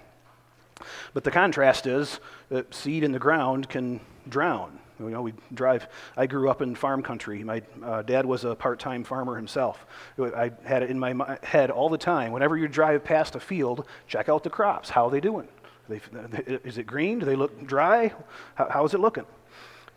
But 1.13 1.24
the 1.24 1.32
contrast 1.32 1.86
is 1.86 2.20
that 2.50 2.74
seed 2.74 3.04
in 3.04 3.12
the 3.12 3.20
ground 3.20 3.70
can 3.70 4.01
drown. 4.28 4.80
You 5.01 5.10
know, 5.10 5.22
we 5.22 5.34
drive. 5.53 5.88
I 6.15 6.27
grew 6.27 6.50
up 6.50 6.62
in 6.62 6.75
farm 6.75 7.01
country. 7.01 7.43
My 7.43 7.62
uh, 7.84 8.01
dad 8.01 8.25
was 8.25 8.46
a 8.46 8.55
part-time 8.55 9.03
farmer 9.03 9.36
himself. 9.36 9.86
I 10.20 10.51
had 10.63 10.84
it 10.84 10.89
in 10.89 11.00
my 11.00 11.38
head 11.43 11.72
all 11.72 11.89
the 11.89 11.98
time. 11.98 12.31
Whenever 12.31 12.58
you 12.58 12.67
drive 12.67 13.03
past 13.03 13.36
a 13.36 13.39
field, 13.39 13.86
check 14.08 14.29
out 14.29 14.43
the 14.43 14.50
crops. 14.50 14.89
How 14.89 15.08
are 15.08 15.12
they 15.12 15.20
doing? 15.20 15.48
Are 15.89 16.27
they, 16.27 16.60
is 16.63 16.77
it 16.77 16.86
green? 16.86 17.20
Do 17.20 17.25
they 17.25 17.36
look 17.36 17.65
dry? 17.65 18.13
How, 18.55 18.70
how 18.70 18.86
is 18.86 18.93
it 18.93 19.00
looking? 19.00 19.25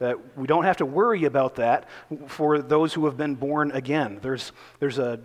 That 0.01 0.37
we 0.37 0.49
don't 0.49 0.65
have 0.65 0.79
to 0.79 0.87
worry 0.87 1.25
about 1.25 1.55
that 1.57 1.89
for 2.27 2.59
those 2.59 2.93
who 2.93 3.05
have 3.05 3.17
been 3.17 3.37
born 3.37 3.71
again. 3.71 4.19
There's, 4.23 4.51
there's 4.81 4.99
a, 4.99 5.21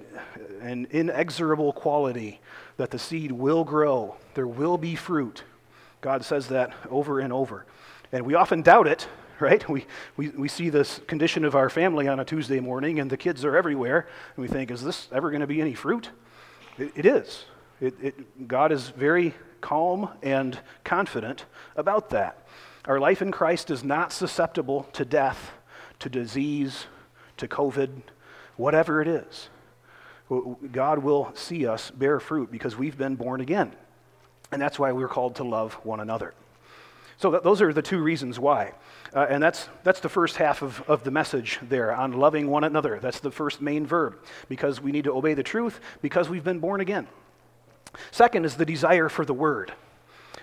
an 0.62 0.88
inexorable 0.92 1.74
quality 1.74 2.40
that 2.78 2.92
the 2.92 3.00
seed 3.00 3.32
will 3.32 3.64
grow. 3.64 4.16
There 4.36 4.48
will 4.48 4.78
be 4.78 4.96
fruit. 4.96 5.44
God 6.02 6.24
says 6.24 6.48
that 6.48 6.74
over 6.90 7.20
and 7.20 7.34
over. 7.34 7.66
And 8.12 8.26
we 8.26 8.36
often 8.36 8.62
doubt 8.62 8.88
it 8.88 9.08
right? 9.40 9.70
We, 9.70 9.86
we, 10.18 10.28
we 10.32 10.48
see 10.50 10.70
this 10.70 11.00
condition 11.08 11.46
of 11.46 11.56
our 11.56 11.70
family 11.70 12.10
on 12.10 12.20
a 12.20 12.26
Tuesday 12.26 12.60
morning, 12.60 13.00
and 13.00 13.10
the 13.10 13.16
kids 13.16 13.46
are 13.46 13.56
everywhere, 13.56 14.06
and 14.36 14.42
we 14.42 14.50
think, 14.50 14.70
is 14.70 14.84
this 14.84 15.08
ever 15.14 15.30
going 15.30 15.40
to 15.40 15.48
be 15.48 15.62
any 15.62 15.74
fruit? 15.74 16.10
it, 16.80 16.92
it 16.96 17.06
is. 17.06 17.46
It, 17.82 17.96
it, 18.02 18.48
God 18.48 18.72
is 18.72 18.90
very 18.90 19.34
calm 19.62 20.10
and 20.22 20.60
confident 20.84 21.46
about 21.76 22.10
that. 22.10 22.48
Our 22.86 23.00
life 23.00 23.22
in 23.22 23.32
Christ 23.32 23.70
is 23.70 23.84
not 23.84 24.12
susceptible 24.12 24.84
to 24.94 25.06
death, 25.06 25.52
to 26.00 26.10
disease, 26.10 26.86
to 27.38 27.48
COVID, 27.48 27.90
whatever 28.58 29.02
it 29.02 29.08
is. 29.08 29.50
God 30.72 31.00
will 31.00 31.32
see 31.34 31.66
us 31.66 31.92
bear 31.92 32.20
fruit 32.20 32.52
because 32.52 32.76
we've 32.76 32.98
been 32.98 33.16
born 33.16 33.42
again. 33.42 33.74
And 34.52 34.62
that's 34.62 34.80
why 34.80 34.92
we're 34.92 35.08
called 35.08 35.36
to 35.36 35.44
love 35.44 35.74
one 35.84 36.00
another. 36.00 36.34
So 37.18 37.32
th- 37.32 37.44
those 37.44 37.62
are 37.62 37.74
the 37.74 37.82
two 37.82 38.02
reasons 38.02 38.40
why. 38.40 38.74
Uh, 39.14 39.28
and 39.30 39.44
that's, 39.44 39.68
that's 39.84 40.00
the 40.00 40.10
first 40.10 40.38
half 40.38 40.62
of, 40.62 40.82
of 40.90 41.04
the 41.04 41.12
message 41.12 41.60
there 41.62 41.94
on 41.94 42.14
loving 42.14 42.48
one 42.48 42.64
another. 42.64 43.00
That's 43.02 43.20
the 43.20 43.32
first 43.32 43.62
main 43.62 43.86
verb, 43.86 44.18
because 44.48 44.82
we 44.82 44.92
need 44.92 45.04
to 45.04 45.14
obey 45.14 45.34
the 45.34 45.44
truth, 45.44 45.80
because 46.02 46.30
we've 46.30 46.44
been 46.44 46.60
born 46.60 46.82
again. 46.82 47.08
Second 48.12 48.46
is 48.46 48.56
the 48.56 48.66
desire 48.66 49.10
for 49.10 49.26
the 49.26 49.34
word. 49.34 49.74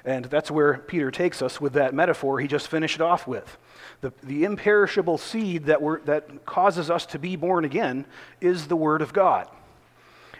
And 0.04 0.26
that's 0.26 0.50
where 0.50 0.78
Peter 0.78 1.10
takes 1.10 1.42
us 1.42 1.60
with 1.60 1.72
that 1.72 1.94
metaphor 1.94 2.38
he 2.38 2.46
just 2.46 2.68
finished 2.68 3.00
off 3.00 3.26
with. 3.26 3.56
The, 4.02 4.12
the 4.22 4.44
imperishable 4.44 5.18
seed 5.18 5.64
that, 5.64 5.82
we 5.82 5.96
that 6.04 6.44
causes 6.46 6.90
us 6.90 7.06
to 7.06 7.18
be 7.18 7.34
born 7.34 7.64
again 7.64 8.04
is 8.40 8.68
the 8.68 8.76
word 8.76 9.02
of 9.02 9.12
God. 9.12 9.48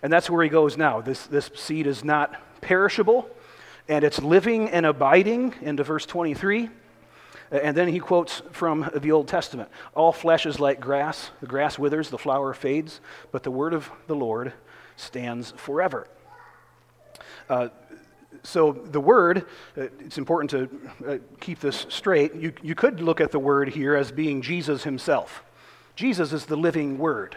And 0.03 0.13
that's 0.13 0.29
where 0.31 0.45
he 0.45 0.51
goes 0.51 0.77
now. 0.77 1.01
This, 1.01 1.27
this 1.27 1.51
seed 1.55 1.87
is 1.87 2.05
not 2.05 2.61
perishable, 2.61 3.29
and 3.89 4.05
it's 4.05 4.21
living 4.21 4.69
and 4.71 4.87
abiding 4.87 5.55
into 5.63 5.85
verse 5.85 6.07
23. 6.07 6.71
And 7.51 7.77
then 7.77 7.89
he 7.89 8.01
quotes 8.01 8.43
from 8.51 8.91
the 8.95 9.13
Old 9.13 9.29
Testament 9.29 9.69
All 9.95 10.13
flesh 10.13 10.47
is 10.47 10.59
like 10.59 10.81
grass, 10.81 11.31
the 11.41 11.47
grass 11.47 11.79
withers, 11.79 12.11
the 12.11 12.19
flower 12.19 12.53
fades, 12.55 13.01
but 13.31 13.43
the 13.43 13.51
word 13.51 13.73
of 13.73 13.91
the 14.09 14.17
Lord 14.17 14.53
stands 14.97 15.53
forever. 15.57 16.09
Uh, 17.49 17.69
so 18.43 18.73
the 18.73 19.01
word, 19.01 19.47
uh, 19.77 19.83
it's 20.01 20.19
important 20.19 20.51
to 20.51 21.09
uh, 21.09 21.19
keep 21.41 21.61
this 21.61 21.87
straight. 21.89 22.35
You, 22.35 22.53
you 22.63 22.75
could 22.75 23.01
look 23.01 23.21
at 23.21 23.31
the 23.31 23.39
word 23.39 23.69
here 23.69 23.95
as 23.95 24.11
being 24.11 24.43
Jesus 24.43 24.85
himself. 24.85 25.43
Jesus 25.95 26.33
is 26.33 26.47
the 26.47 26.57
living 26.57 26.99
word, 26.99 27.37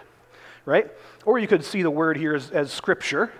right? 0.65 0.91
Or 1.25 1.39
you 1.39 1.47
could 1.47 1.63
see 1.63 1.81
the 1.81 1.91
word 1.91 2.17
here 2.17 2.35
as, 2.35 2.51
as 2.51 2.71
scripture, 2.71 3.25
uh, 3.27 3.31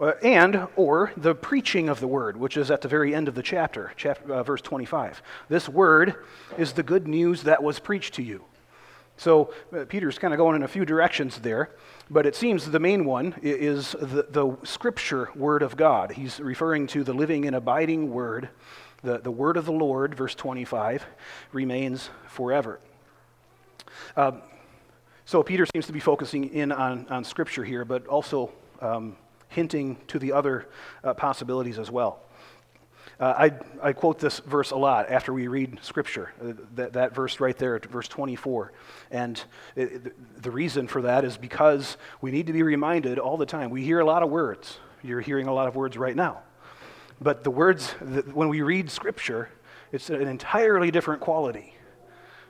and 0.00 0.68
or 0.76 1.12
the 1.16 1.34
preaching 1.34 1.88
of 1.88 2.00
the 2.00 2.06
word, 2.06 2.36
which 2.36 2.56
is 2.56 2.70
at 2.70 2.80
the 2.80 2.88
very 2.88 3.14
end 3.14 3.28
of 3.28 3.34
the 3.34 3.42
chapter, 3.42 3.92
chapter 3.96 4.32
uh, 4.32 4.42
verse 4.42 4.62
25. 4.62 5.22
This 5.48 5.68
word 5.68 6.14
is 6.56 6.72
the 6.72 6.82
good 6.82 7.08
news 7.08 7.42
that 7.42 7.62
was 7.62 7.78
preached 7.78 8.14
to 8.14 8.22
you. 8.22 8.44
So 9.16 9.52
uh, 9.76 9.84
Peter's 9.88 10.16
kind 10.18 10.32
of 10.32 10.38
going 10.38 10.54
in 10.54 10.62
a 10.62 10.68
few 10.68 10.84
directions 10.84 11.38
there, 11.38 11.70
but 12.08 12.24
it 12.24 12.36
seems 12.36 12.70
the 12.70 12.78
main 12.78 13.04
one 13.04 13.34
is 13.42 13.92
the, 13.92 14.26
the 14.30 14.56
scripture 14.62 15.30
word 15.34 15.62
of 15.62 15.76
God. 15.76 16.12
He's 16.12 16.38
referring 16.38 16.86
to 16.88 17.02
the 17.02 17.12
living 17.12 17.44
and 17.44 17.56
abiding 17.56 18.12
word. 18.12 18.48
The, 19.02 19.18
the 19.18 19.32
word 19.32 19.56
of 19.56 19.64
the 19.64 19.72
Lord, 19.72 20.14
verse 20.14 20.36
25, 20.36 21.04
remains 21.52 22.10
forever. 22.28 22.78
Um, 24.16 24.42
so 25.24 25.42
Peter 25.42 25.66
seems 25.66 25.86
to 25.86 25.92
be 25.92 26.00
focusing 26.00 26.44
in 26.54 26.70
on, 26.70 27.06
on 27.08 27.24
scripture 27.24 27.64
here, 27.64 27.84
but 27.84 28.06
also 28.06 28.52
um, 28.80 29.16
hinting 29.48 29.98
to 30.08 30.18
the 30.18 30.32
other 30.32 30.68
uh, 31.02 31.14
possibilities 31.14 31.78
as 31.78 31.90
well. 31.90 32.20
Uh, 33.20 33.50
I, 33.82 33.88
I 33.88 33.92
quote 33.92 34.20
this 34.20 34.38
verse 34.40 34.70
a 34.70 34.76
lot 34.76 35.10
after 35.10 35.32
we 35.32 35.48
read 35.48 35.80
Scripture, 35.82 36.32
uh, 36.40 36.52
that, 36.76 36.92
that 36.92 37.14
verse 37.14 37.40
right 37.40 37.56
there, 37.56 37.78
verse 37.80 38.06
24. 38.06 38.72
And 39.10 39.42
it, 39.74 40.40
the 40.40 40.50
reason 40.52 40.86
for 40.86 41.02
that 41.02 41.24
is 41.24 41.36
because 41.36 41.96
we 42.20 42.30
need 42.30 42.46
to 42.46 42.52
be 42.52 42.62
reminded 42.62 43.18
all 43.18 43.36
the 43.36 43.46
time. 43.46 43.70
We 43.70 43.82
hear 43.82 43.98
a 43.98 44.04
lot 44.04 44.22
of 44.22 44.30
words, 44.30 44.78
You're 45.02 45.20
hearing 45.20 45.48
a 45.48 45.52
lot 45.52 45.66
of 45.66 45.74
words 45.74 45.96
right 45.96 46.14
now. 46.14 46.42
But 47.20 47.42
the 47.42 47.50
words, 47.50 47.90
when 48.32 48.48
we 48.48 48.62
read 48.62 48.88
Scripture, 48.88 49.48
it's 49.90 50.10
an 50.10 50.28
entirely 50.28 50.92
different 50.92 51.20
quality. 51.20 51.74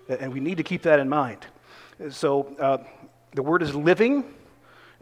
And 0.08 0.32
we 0.32 0.40
need 0.40 0.58
to 0.58 0.62
keep 0.62 0.82
that 0.82 0.98
in 0.98 1.08
mind. 1.08 1.46
So 2.10 2.54
uh, 2.60 2.78
the 3.34 3.42
word 3.42 3.62
is 3.62 3.74
living, 3.74 4.34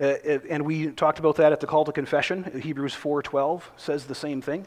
uh, 0.00 0.38
and 0.48 0.64
we 0.64 0.88
talked 0.88 1.18
about 1.18 1.36
that 1.36 1.52
at 1.52 1.60
the 1.60 1.66
call 1.66 1.84
to 1.84 1.92
confession. 1.92 2.60
Hebrews 2.62 2.94
4:12 2.94 3.62
says 3.76 4.04
the 4.04 4.14
same 4.14 4.42
thing. 4.42 4.66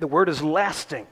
The 0.00 0.06
word 0.06 0.28
is 0.28 0.42
lasting, 0.42 1.06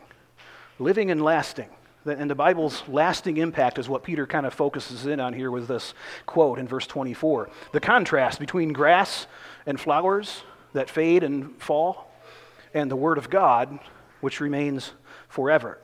living 0.79 1.11
and 1.11 1.23
lasting. 1.23 1.69
And 2.05 2.31
the 2.31 2.37
Bible's 2.37 2.85
lasting 2.87 3.37
impact 3.39 3.81
is 3.81 3.89
what 3.89 4.05
Peter 4.05 4.29
kind 4.29 4.47
of 4.47 4.55
focuses 4.55 5.07
in 5.07 5.19
on 5.19 5.33
here 5.33 5.51
with 5.51 5.67
this 5.67 5.93
quote 6.25 6.61
in 6.61 6.69
verse 6.69 6.87
24. 6.87 7.51
The 7.73 7.81
contrast 7.81 8.39
between 8.39 8.73
grass 8.73 9.27
and 9.67 9.81
flowers 9.81 10.43
that 10.73 10.89
fade 10.89 11.25
and 11.25 11.61
fall, 11.61 12.13
and 12.75 12.91
the 12.91 12.97
Word 12.97 13.19
of 13.19 13.29
God, 13.29 13.81
which 14.21 14.41
remains 14.41 14.93
forever. 15.29 15.79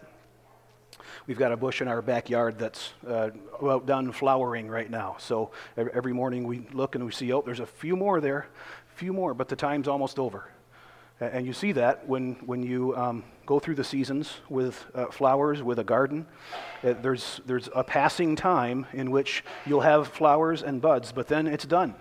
We've 1.26 1.38
got 1.38 1.52
a 1.52 1.56
bush 1.56 1.80
in 1.80 1.88
our 1.88 2.02
backyard 2.02 2.58
that's 2.58 2.92
uh, 3.06 3.30
about 3.60 3.86
done 3.86 4.10
flowering 4.12 4.68
right 4.68 4.90
now. 4.90 5.16
So 5.18 5.52
every 5.76 6.12
morning 6.12 6.44
we 6.44 6.66
look 6.72 6.94
and 6.94 7.04
we 7.04 7.12
see, 7.12 7.32
oh, 7.32 7.42
there's 7.42 7.60
a 7.60 7.66
few 7.66 7.96
more 7.96 8.20
there, 8.20 8.46
a 8.94 8.98
few 8.98 9.12
more, 9.12 9.32
but 9.32 9.48
the 9.48 9.56
time's 9.56 9.86
almost 9.86 10.18
over. 10.18 10.48
And 11.20 11.46
you 11.46 11.52
see 11.52 11.70
that 11.72 12.08
when, 12.08 12.34
when 12.46 12.64
you 12.64 12.96
um, 12.96 13.22
go 13.46 13.60
through 13.60 13.76
the 13.76 13.84
seasons 13.84 14.40
with 14.48 14.84
uh, 14.94 15.06
flowers, 15.06 15.62
with 15.62 15.78
a 15.78 15.84
garden. 15.84 16.26
Uh, 16.82 16.94
there's, 16.94 17.40
there's 17.46 17.68
a 17.74 17.84
passing 17.84 18.34
time 18.34 18.86
in 18.92 19.10
which 19.10 19.44
you'll 19.66 19.82
have 19.82 20.08
flowers 20.08 20.62
and 20.62 20.80
buds, 20.80 21.12
but 21.12 21.28
then 21.28 21.46
it's 21.46 21.64
done. 21.64 21.94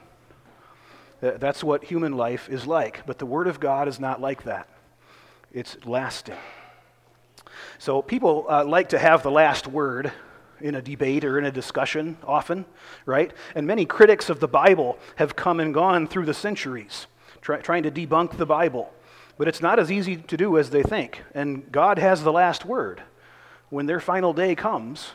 Uh, 1.21 1.31
that's 1.37 1.63
what 1.63 1.83
human 1.83 2.13
life 2.13 2.49
is 2.49 2.65
like. 2.65 3.05
But 3.05 3.19
the 3.19 3.25
Word 3.25 3.47
of 3.47 3.59
God 3.59 3.87
is 3.87 3.99
not 3.99 4.19
like 4.21 4.43
that, 4.43 4.67
it's 5.51 5.77
lasting. 5.85 6.37
So 7.81 8.03
people 8.03 8.45
uh, 8.47 8.63
like 8.63 8.89
to 8.89 8.99
have 8.99 9.23
the 9.23 9.31
last 9.31 9.65
word 9.65 10.11
in 10.59 10.75
a 10.75 10.83
debate 10.83 11.25
or 11.25 11.39
in 11.39 11.45
a 11.45 11.51
discussion 11.51 12.15
often, 12.23 12.65
right? 13.07 13.33
And 13.55 13.65
many 13.65 13.87
critics 13.87 14.29
of 14.29 14.39
the 14.39 14.47
Bible 14.47 14.99
have 15.15 15.35
come 15.35 15.59
and 15.59 15.73
gone 15.73 16.05
through 16.05 16.27
the 16.27 16.33
centuries 16.35 17.07
try, 17.41 17.59
trying 17.59 17.81
to 17.81 17.89
debunk 17.89 18.37
the 18.37 18.45
Bible. 18.45 18.93
But 19.35 19.47
it's 19.47 19.61
not 19.61 19.79
as 19.79 19.91
easy 19.91 20.17
to 20.17 20.37
do 20.37 20.59
as 20.59 20.69
they 20.69 20.83
think. 20.83 21.23
And 21.33 21.71
God 21.71 21.97
has 21.97 22.21
the 22.21 22.31
last 22.31 22.65
word. 22.65 23.01
When 23.71 23.87
their 23.87 23.99
final 23.99 24.31
day 24.31 24.53
comes, 24.53 25.13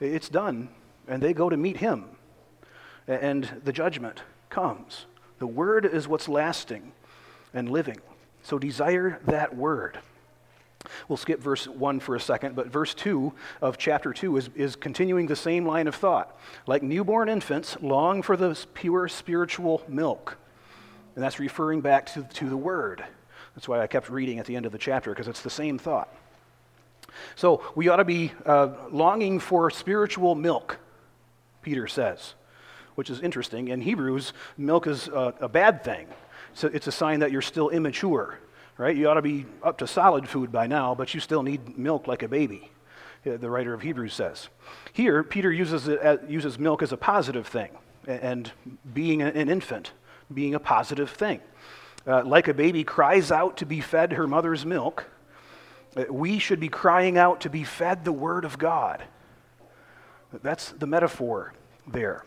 it's 0.00 0.30
done, 0.30 0.70
and 1.06 1.22
they 1.22 1.34
go 1.34 1.50
to 1.50 1.58
meet 1.58 1.76
Him. 1.76 2.06
And 3.06 3.60
the 3.64 3.72
judgment 3.72 4.22
comes. 4.48 5.04
The 5.40 5.46
word 5.46 5.84
is 5.84 6.08
what's 6.08 6.26
lasting 6.26 6.92
and 7.52 7.68
living. 7.68 8.00
So 8.42 8.58
desire 8.58 9.20
that 9.26 9.54
word. 9.54 9.98
We'll 11.08 11.16
skip 11.16 11.40
verse 11.40 11.66
1 11.66 12.00
for 12.00 12.16
a 12.16 12.20
second, 12.20 12.54
but 12.54 12.68
verse 12.68 12.94
2 12.94 13.32
of 13.60 13.78
chapter 13.78 14.12
2 14.12 14.36
is, 14.36 14.50
is 14.54 14.76
continuing 14.76 15.26
the 15.26 15.36
same 15.36 15.66
line 15.66 15.88
of 15.88 15.94
thought. 15.94 16.38
Like 16.66 16.82
newborn 16.82 17.28
infants, 17.28 17.76
long 17.80 18.22
for 18.22 18.36
the 18.36 18.58
pure 18.74 19.08
spiritual 19.08 19.82
milk. 19.88 20.38
And 21.14 21.22
that's 21.22 21.38
referring 21.38 21.80
back 21.80 22.06
to, 22.14 22.22
to 22.22 22.48
the 22.48 22.56
Word. 22.56 23.04
That's 23.54 23.68
why 23.68 23.80
I 23.80 23.86
kept 23.86 24.08
reading 24.08 24.38
at 24.38 24.46
the 24.46 24.56
end 24.56 24.66
of 24.66 24.72
the 24.72 24.78
chapter, 24.78 25.10
because 25.10 25.28
it's 25.28 25.42
the 25.42 25.50
same 25.50 25.78
thought. 25.78 26.08
So 27.34 27.62
we 27.74 27.88
ought 27.88 27.96
to 27.96 28.04
be 28.04 28.32
uh, 28.46 28.70
longing 28.90 29.38
for 29.38 29.70
spiritual 29.70 30.34
milk, 30.34 30.78
Peter 31.60 31.86
says, 31.86 32.34
which 32.94 33.10
is 33.10 33.20
interesting. 33.20 33.68
In 33.68 33.80
Hebrews, 33.80 34.32
milk 34.56 34.86
is 34.86 35.08
a, 35.08 35.34
a 35.40 35.48
bad 35.48 35.84
thing. 35.84 36.06
So 36.54 36.68
it's 36.68 36.86
a 36.86 36.92
sign 36.92 37.20
that 37.20 37.32
you're 37.32 37.42
still 37.42 37.68
immature, 37.70 38.38
right? 38.78 38.96
You 38.96 39.08
ought 39.08 39.14
to 39.14 39.22
be 39.22 39.46
up 39.62 39.78
to 39.78 39.86
solid 39.86 40.28
food 40.28 40.52
by 40.52 40.66
now, 40.66 40.94
but 40.94 41.14
you 41.14 41.20
still 41.20 41.42
need 41.42 41.78
milk 41.78 42.06
like 42.06 42.22
a 42.22 42.28
baby, 42.28 42.70
the 43.24 43.50
writer 43.50 43.74
of 43.74 43.82
Hebrews 43.82 44.14
says. 44.14 44.48
Here, 44.92 45.22
Peter 45.22 45.52
uses, 45.52 45.88
it 45.88 46.00
as, 46.00 46.18
uses 46.28 46.58
milk 46.58 46.82
as 46.82 46.92
a 46.92 46.96
positive 46.96 47.46
thing, 47.46 47.70
and 48.06 48.50
being 48.92 49.22
an 49.22 49.48
infant 49.48 49.92
being 50.32 50.54
a 50.54 50.60
positive 50.60 51.10
thing. 51.10 51.40
Uh, 52.06 52.24
like 52.24 52.48
a 52.48 52.54
baby 52.54 52.84
cries 52.84 53.30
out 53.30 53.58
to 53.58 53.66
be 53.66 53.80
fed 53.80 54.12
her 54.12 54.26
mother's 54.26 54.66
milk, 54.66 55.06
uh, 55.96 56.04
we 56.10 56.38
should 56.38 56.58
be 56.58 56.68
crying 56.68 57.16
out 57.16 57.42
to 57.42 57.50
be 57.50 57.64
fed 57.64 58.04
the 58.04 58.12
Word 58.12 58.44
of 58.44 58.58
God. 58.58 59.02
That's 60.42 60.72
the 60.72 60.86
metaphor 60.86 61.52
there. 61.86 62.24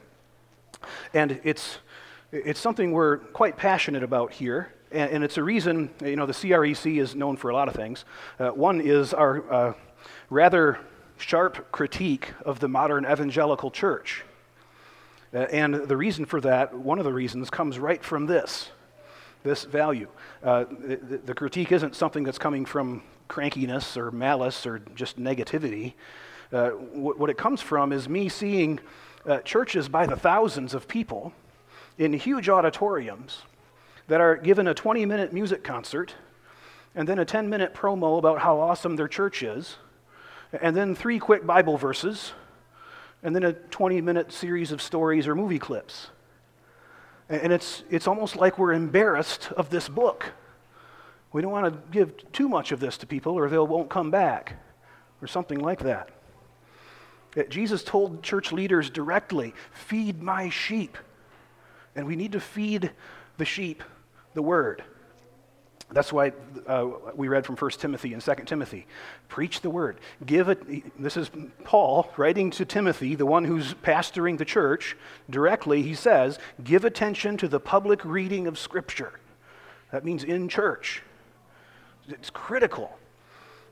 And 1.13 1.39
it's, 1.43 1.79
it's 2.31 2.60
something 2.60 2.91
we're 2.91 3.17
quite 3.17 3.58
passionate 3.58 4.03
about 4.03 4.31
here. 4.31 4.71
And, 4.95 5.12
and 5.12 5.23
it's 5.25 5.38
a 5.38 5.43
reason, 5.43 5.89
you 6.01 6.15
know, 6.15 6.25
the 6.25 6.34
CREC 6.34 7.01
is 7.01 7.15
known 7.15 7.36
for 7.36 7.49
a 7.49 7.53
lot 7.53 7.67
of 7.67 7.75
things. 7.75 8.05
Uh, 8.39 8.49
one 8.49 8.79
is 8.79 9.13
our 9.13 9.53
uh, 9.53 9.73
rather 10.29 10.79
sharp 11.17 11.69
critique 11.71 12.31
of 12.45 12.62
the 12.62 12.69
modern 12.69 13.05
evangelical 13.05 13.71
church. 13.71 14.23
Uh, 15.34 15.39
and 15.39 15.75
the 15.75 15.97
reason 15.97 16.23
for 16.23 16.39
that, 16.39 16.73
one 16.73 16.97
of 16.97 17.03
the 17.03 17.12
reasons, 17.12 17.49
comes 17.49 17.77
right 17.77 18.03
from 18.03 18.25
this 18.25 18.71
this 19.43 19.63
value. 19.63 20.08
Uh, 20.43 20.65
the, 20.79 21.21
the, 21.23 21.34
critique 21.36 21.71
isn't 21.71 21.95
something 21.95 22.23
that's 22.23 22.39
coming 22.39 22.65
from 22.65 23.03
crankiness 23.29 23.95
or 23.95 24.10
malice 24.10 24.65
or 24.65 24.79
just 24.95 25.19
negativity. 25.19 25.93
Uh, 26.51 26.69
what, 26.69 27.19
what, 27.19 27.29
it 27.29 27.38
comes 27.38 27.62
from 27.62 27.93
is 27.93 28.10
me 28.10 28.27
seeing 28.27 28.79
uh, 29.27 29.38
churches 29.41 29.88
by 29.88 30.08
the 30.08 30.15
thousands 30.15 30.73
of 30.73 30.88
people 30.88 31.31
in 31.99 32.12
huge 32.12 32.49
auditoriums 32.49 33.43
that 34.07 34.21
are 34.21 34.35
given 34.35 34.67
a 34.67 34.73
20 34.73 35.05
minute 35.05 35.33
music 35.33 35.63
concert 35.63 36.15
and 36.95 37.07
then 37.07 37.19
a 37.19 37.25
10 37.25 37.49
minute 37.49 37.73
promo 37.73 38.17
about 38.17 38.39
how 38.39 38.59
awesome 38.59 38.95
their 38.95 39.07
church 39.07 39.43
is, 39.43 39.77
and 40.61 40.75
then 40.75 40.95
three 40.95 41.19
quick 41.19 41.45
Bible 41.45 41.77
verses, 41.77 42.31
and 43.21 43.35
then 43.35 43.43
a 43.43 43.53
20 43.53 43.99
minute 44.01 44.31
series 44.31 44.71
of 44.71 44.81
stories 44.81 45.27
or 45.27 45.35
movie 45.35 45.59
clips. 45.59 46.09
And 47.27 47.51
it's, 47.51 47.83
it's 47.89 48.07
almost 48.07 48.35
like 48.35 48.57
we're 48.57 48.73
embarrassed 48.73 49.51
of 49.57 49.69
this 49.69 49.89
book. 49.89 50.31
We 51.33 51.41
don't 51.41 51.51
want 51.51 51.73
to 51.73 51.91
give 51.91 52.31
too 52.31 52.47
much 52.47 52.71
of 52.71 52.79
this 52.79 52.97
to 52.99 53.07
people 53.07 53.33
or 53.33 53.49
they 53.49 53.57
won't 53.57 53.89
come 53.89 54.11
back 54.11 54.53
or 55.21 55.27
something 55.27 55.59
like 55.59 55.79
that. 55.79 56.09
Eh, 57.35 57.43
Jesus 57.49 57.83
told 57.83 58.21
church 58.21 58.51
leaders 58.51 58.89
directly 58.89 59.53
feed 59.71 60.21
my 60.21 60.49
sheep. 60.49 60.97
And 61.95 62.05
we 62.05 62.15
need 62.15 62.33
to 62.33 62.39
feed 62.39 62.91
the 63.37 63.45
sheep 63.45 63.83
the 64.35 64.43
word. 64.43 64.83
That's 65.91 66.11
why 66.11 66.33
uh, 66.67 66.87
we 67.15 67.27
read 67.27 67.45
from 67.45 67.55
1 67.55 67.71
Timothy 67.71 68.13
and 68.13 68.21
2 68.21 68.35
Timothy. 68.45 68.87
Preach 69.29 69.61
the 69.61 69.69
word. 69.69 69.99
Give. 70.25 70.47
This 70.97 71.15
is 71.15 71.29
Paul 71.63 72.11
writing 72.17 72.49
to 72.51 72.65
Timothy, 72.65 73.15
the 73.15 73.25
one 73.25 73.45
who's 73.45 73.75
pastoring 73.75 74.37
the 74.37 74.45
church. 74.45 74.97
Directly, 75.29 75.83
he 75.83 75.93
says, 75.93 76.39
Give 76.63 76.85
attention 76.85 77.37
to 77.37 77.47
the 77.47 77.59
public 77.59 78.03
reading 78.03 78.47
of 78.47 78.57
Scripture. 78.57 79.19
That 79.91 80.03
means 80.03 80.23
in 80.23 80.49
church. 80.49 81.03
It's 82.07 82.29
critical. 82.29 82.97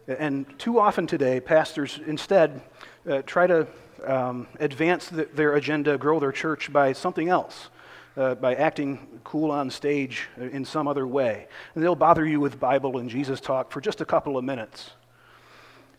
And 0.07 0.45
too 0.59 0.79
often 0.79 1.07
today, 1.07 1.39
pastors 1.39 1.99
instead 2.05 2.61
uh, 3.09 3.23
try 3.25 3.47
to 3.47 3.67
um, 4.05 4.47
advance 4.59 5.09
the, 5.09 5.25
their 5.33 5.55
agenda, 5.55 5.97
grow 5.97 6.19
their 6.19 6.31
church 6.31 6.71
by 6.71 6.93
something 6.93 7.29
else 7.29 7.69
uh, 8.15 8.35
by 8.35 8.55
acting 8.55 9.19
cool 9.23 9.51
on 9.51 9.69
stage 9.69 10.27
in 10.37 10.65
some 10.65 10.87
other 10.87 11.07
way. 11.07 11.47
And 11.73 11.83
they'll 11.83 11.95
bother 11.95 12.25
you 12.25 12.39
with 12.39 12.59
Bible 12.59 12.97
and 12.97 13.09
Jesus 13.09 13.41
talk 13.41 13.71
for 13.71 13.81
just 13.81 14.01
a 14.01 14.05
couple 14.05 14.37
of 14.37 14.43
minutes. 14.43 14.91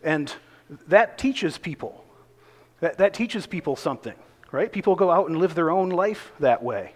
And 0.03 0.33
that 0.87 1.17
teaches 1.17 1.57
people. 1.57 2.03
That, 2.79 2.97
that 2.97 3.13
teaches 3.13 3.47
people 3.47 3.75
something, 3.75 4.15
right? 4.51 4.71
People 4.71 4.95
go 4.95 5.09
out 5.09 5.29
and 5.29 5.37
live 5.37 5.55
their 5.55 5.71
own 5.71 5.89
life 5.89 6.31
that 6.39 6.61
way. 6.61 6.93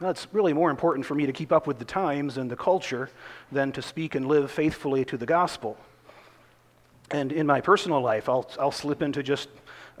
Now, 0.00 0.10
it's 0.10 0.28
really 0.32 0.52
more 0.52 0.70
important 0.70 1.06
for 1.06 1.16
me 1.16 1.26
to 1.26 1.32
keep 1.32 1.50
up 1.52 1.66
with 1.66 1.80
the 1.80 1.84
times 1.84 2.38
and 2.38 2.48
the 2.48 2.56
culture 2.56 3.10
than 3.50 3.72
to 3.72 3.82
speak 3.82 4.14
and 4.14 4.26
live 4.26 4.50
faithfully 4.50 5.04
to 5.06 5.16
the 5.16 5.26
gospel. 5.26 5.76
And 7.10 7.32
in 7.32 7.46
my 7.46 7.60
personal 7.60 8.00
life, 8.00 8.28
I'll, 8.28 8.48
I'll 8.60 8.70
slip 8.70 9.02
into 9.02 9.22
just 9.22 9.48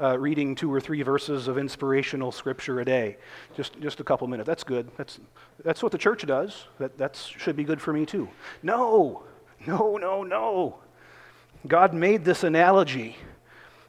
uh, 0.00 0.18
reading 0.18 0.54
two 0.54 0.72
or 0.72 0.80
three 0.80 1.02
verses 1.02 1.48
of 1.48 1.58
inspirational 1.58 2.32
scripture 2.32 2.80
a 2.80 2.84
day. 2.84 3.16
Just, 3.56 3.80
just 3.80 4.00
a 4.00 4.04
couple 4.04 4.26
minutes. 4.26 4.46
That's 4.46 4.64
good. 4.64 4.90
That's, 4.96 5.18
that's 5.64 5.82
what 5.82 5.92
the 5.92 5.98
church 5.98 6.24
does. 6.26 6.64
That 6.78 6.96
that's, 6.98 7.26
should 7.26 7.56
be 7.56 7.64
good 7.64 7.80
for 7.80 7.92
me 7.92 8.06
too. 8.06 8.28
No, 8.62 9.24
no, 9.66 9.96
no, 9.96 10.22
no. 10.22 10.78
God 11.66 11.92
made 11.92 12.24
this 12.24 12.44
analogy 12.44 13.16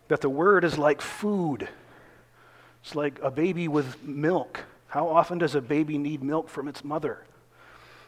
that 0.08 0.22
the 0.22 0.30
word 0.30 0.64
is 0.64 0.78
like 0.78 1.02
food. 1.02 1.70
It's 2.84 2.96
like 2.96 3.20
a 3.22 3.30
baby 3.30 3.68
with 3.68 4.04
milk. 4.04 4.64
How 4.88 5.08
often 5.08 5.38
does 5.38 5.54
a 5.54 5.62
baby 5.62 5.98
need 5.98 6.24
milk 6.24 6.50
from 6.50 6.68
its 6.68 6.84
mother? 6.84 7.24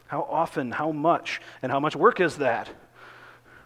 How 0.07 0.27
often, 0.29 0.71
how 0.71 0.91
much, 0.91 1.39
and 1.61 1.71
how 1.71 1.79
much 1.79 1.95
work 1.95 2.19
is 2.19 2.37
that? 2.37 2.69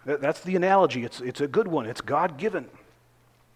That's 0.05 0.41
the 0.41 0.55
analogy. 0.55 1.03
It's, 1.03 1.21
it's 1.21 1.41
a 1.41 1.47
good 1.47 1.67
one, 1.67 1.85
it's 1.85 2.01
God 2.01 2.37
given. 2.37 2.69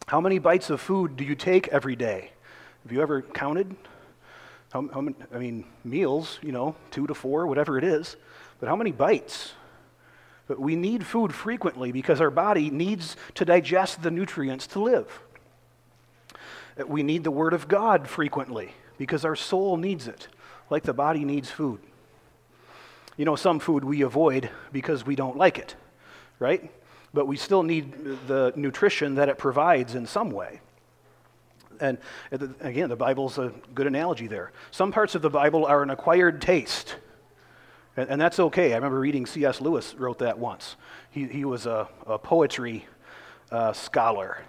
How 0.09 0.19
many 0.19 0.39
bites 0.39 0.71
of 0.71 0.81
food 0.81 1.17
do 1.17 1.23
you 1.23 1.35
take 1.35 1.67
every 1.67 1.95
day? 1.95 2.31
Have 2.81 2.91
you 2.91 2.99
ever 2.99 3.21
counted? 3.21 3.75
How, 4.73 4.89
how 4.91 5.01
many, 5.01 5.15
I 5.31 5.37
mean, 5.37 5.65
meals, 5.83 6.39
you 6.41 6.51
know, 6.51 6.75
two 6.89 7.05
to 7.05 7.13
four, 7.13 7.45
whatever 7.45 7.77
it 7.77 7.83
is. 7.83 8.15
But 8.59 8.69
how 8.69 8.75
many 8.75 8.91
bites? 8.91 9.53
But 10.47 10.59
we 10.59 10.75
need 10.75 11.05
food 11.05 11.31
frequently 11.31 11.91
because 11.91 12.21
our 12.21 12.31
body 12.31 12.71
needs 12.71 13.17
to 13.35 13.45
digest 13.45 14.01
the 14.01 14.09
nutrients 14.09 14.65
to 14.69 14.79
live. 14.79 15.21
We 16.87 17.03
need 17.03 17.23
the 17.23 17.29
Word 17.29 17.53
of 17.53 17.67
God 17.67 18.07
frequently 18.07 18.71
because 18.97 19.23
our 19.23 19.35
soul 19.35 19.77
needs 19.77 20.07
it, 20.07 20.27
like 20.71 20.81
the 20.81 20.93
body 20.93 21.23
needs 21.23 21.51
food. 21.51 21.81
You 23.15 23.25
know, 23.25 23.35
some 23.35 23.59
food 23.59 23.83
we 23.83 24.01
avoid 24.01 24.49
because 24.71 25.05
we 25.05 25.15
don't 25.15 25.37
like 25.37 25.59
it, 25.59 25.75
right? 26.39 26.71
But 27.13 27.27
we 27.27 27.37
still 27.37 27.63
need 27.63 27.93
the 28.27 28.53
nutrition 28.55 29.15
that 29.15 29.29
it 29.29 29.37
provides 29.37 29.95
in 29.95 30.05
some 30.05 30.29
way. 30.31 30.61
And 31.79 31.97
again, 32.61 32.89
the 32.89 32.95
Bible's 32.95 33.37
a 33.37 33.53
good 33.73 33.87
analogy 33.87 34.27
there. 34.27 34.51
Some 34.71 34.91
parts 34.91 35.15
of 35.15 35.21
the 35.21 35.29
Bible 35.29 35.65
are 35.65 35.81
an 35.81 35.89
acquired 35.89 36.41
taste, 36.41 36.97
and, 37.95 38.21
that's 38.21 38.39
okay. 38.39 38.71
I 38.71 38.75
remember 38.75 38.99
reading 38.99 39.25
C.S. 39.25 39.59
Lewis 39.59 39.93
wrote 39.95 40.19
that 40.19 40.39
once. 40.39 40.77
He, 41.11 41.25
he 41.25 41.43
was 41.43 41.65
a, 41.65 41.87
a 42.05 42.17
poetry 42.17 42.85
uh, 43.51 43.73
scholar 43.73 44.43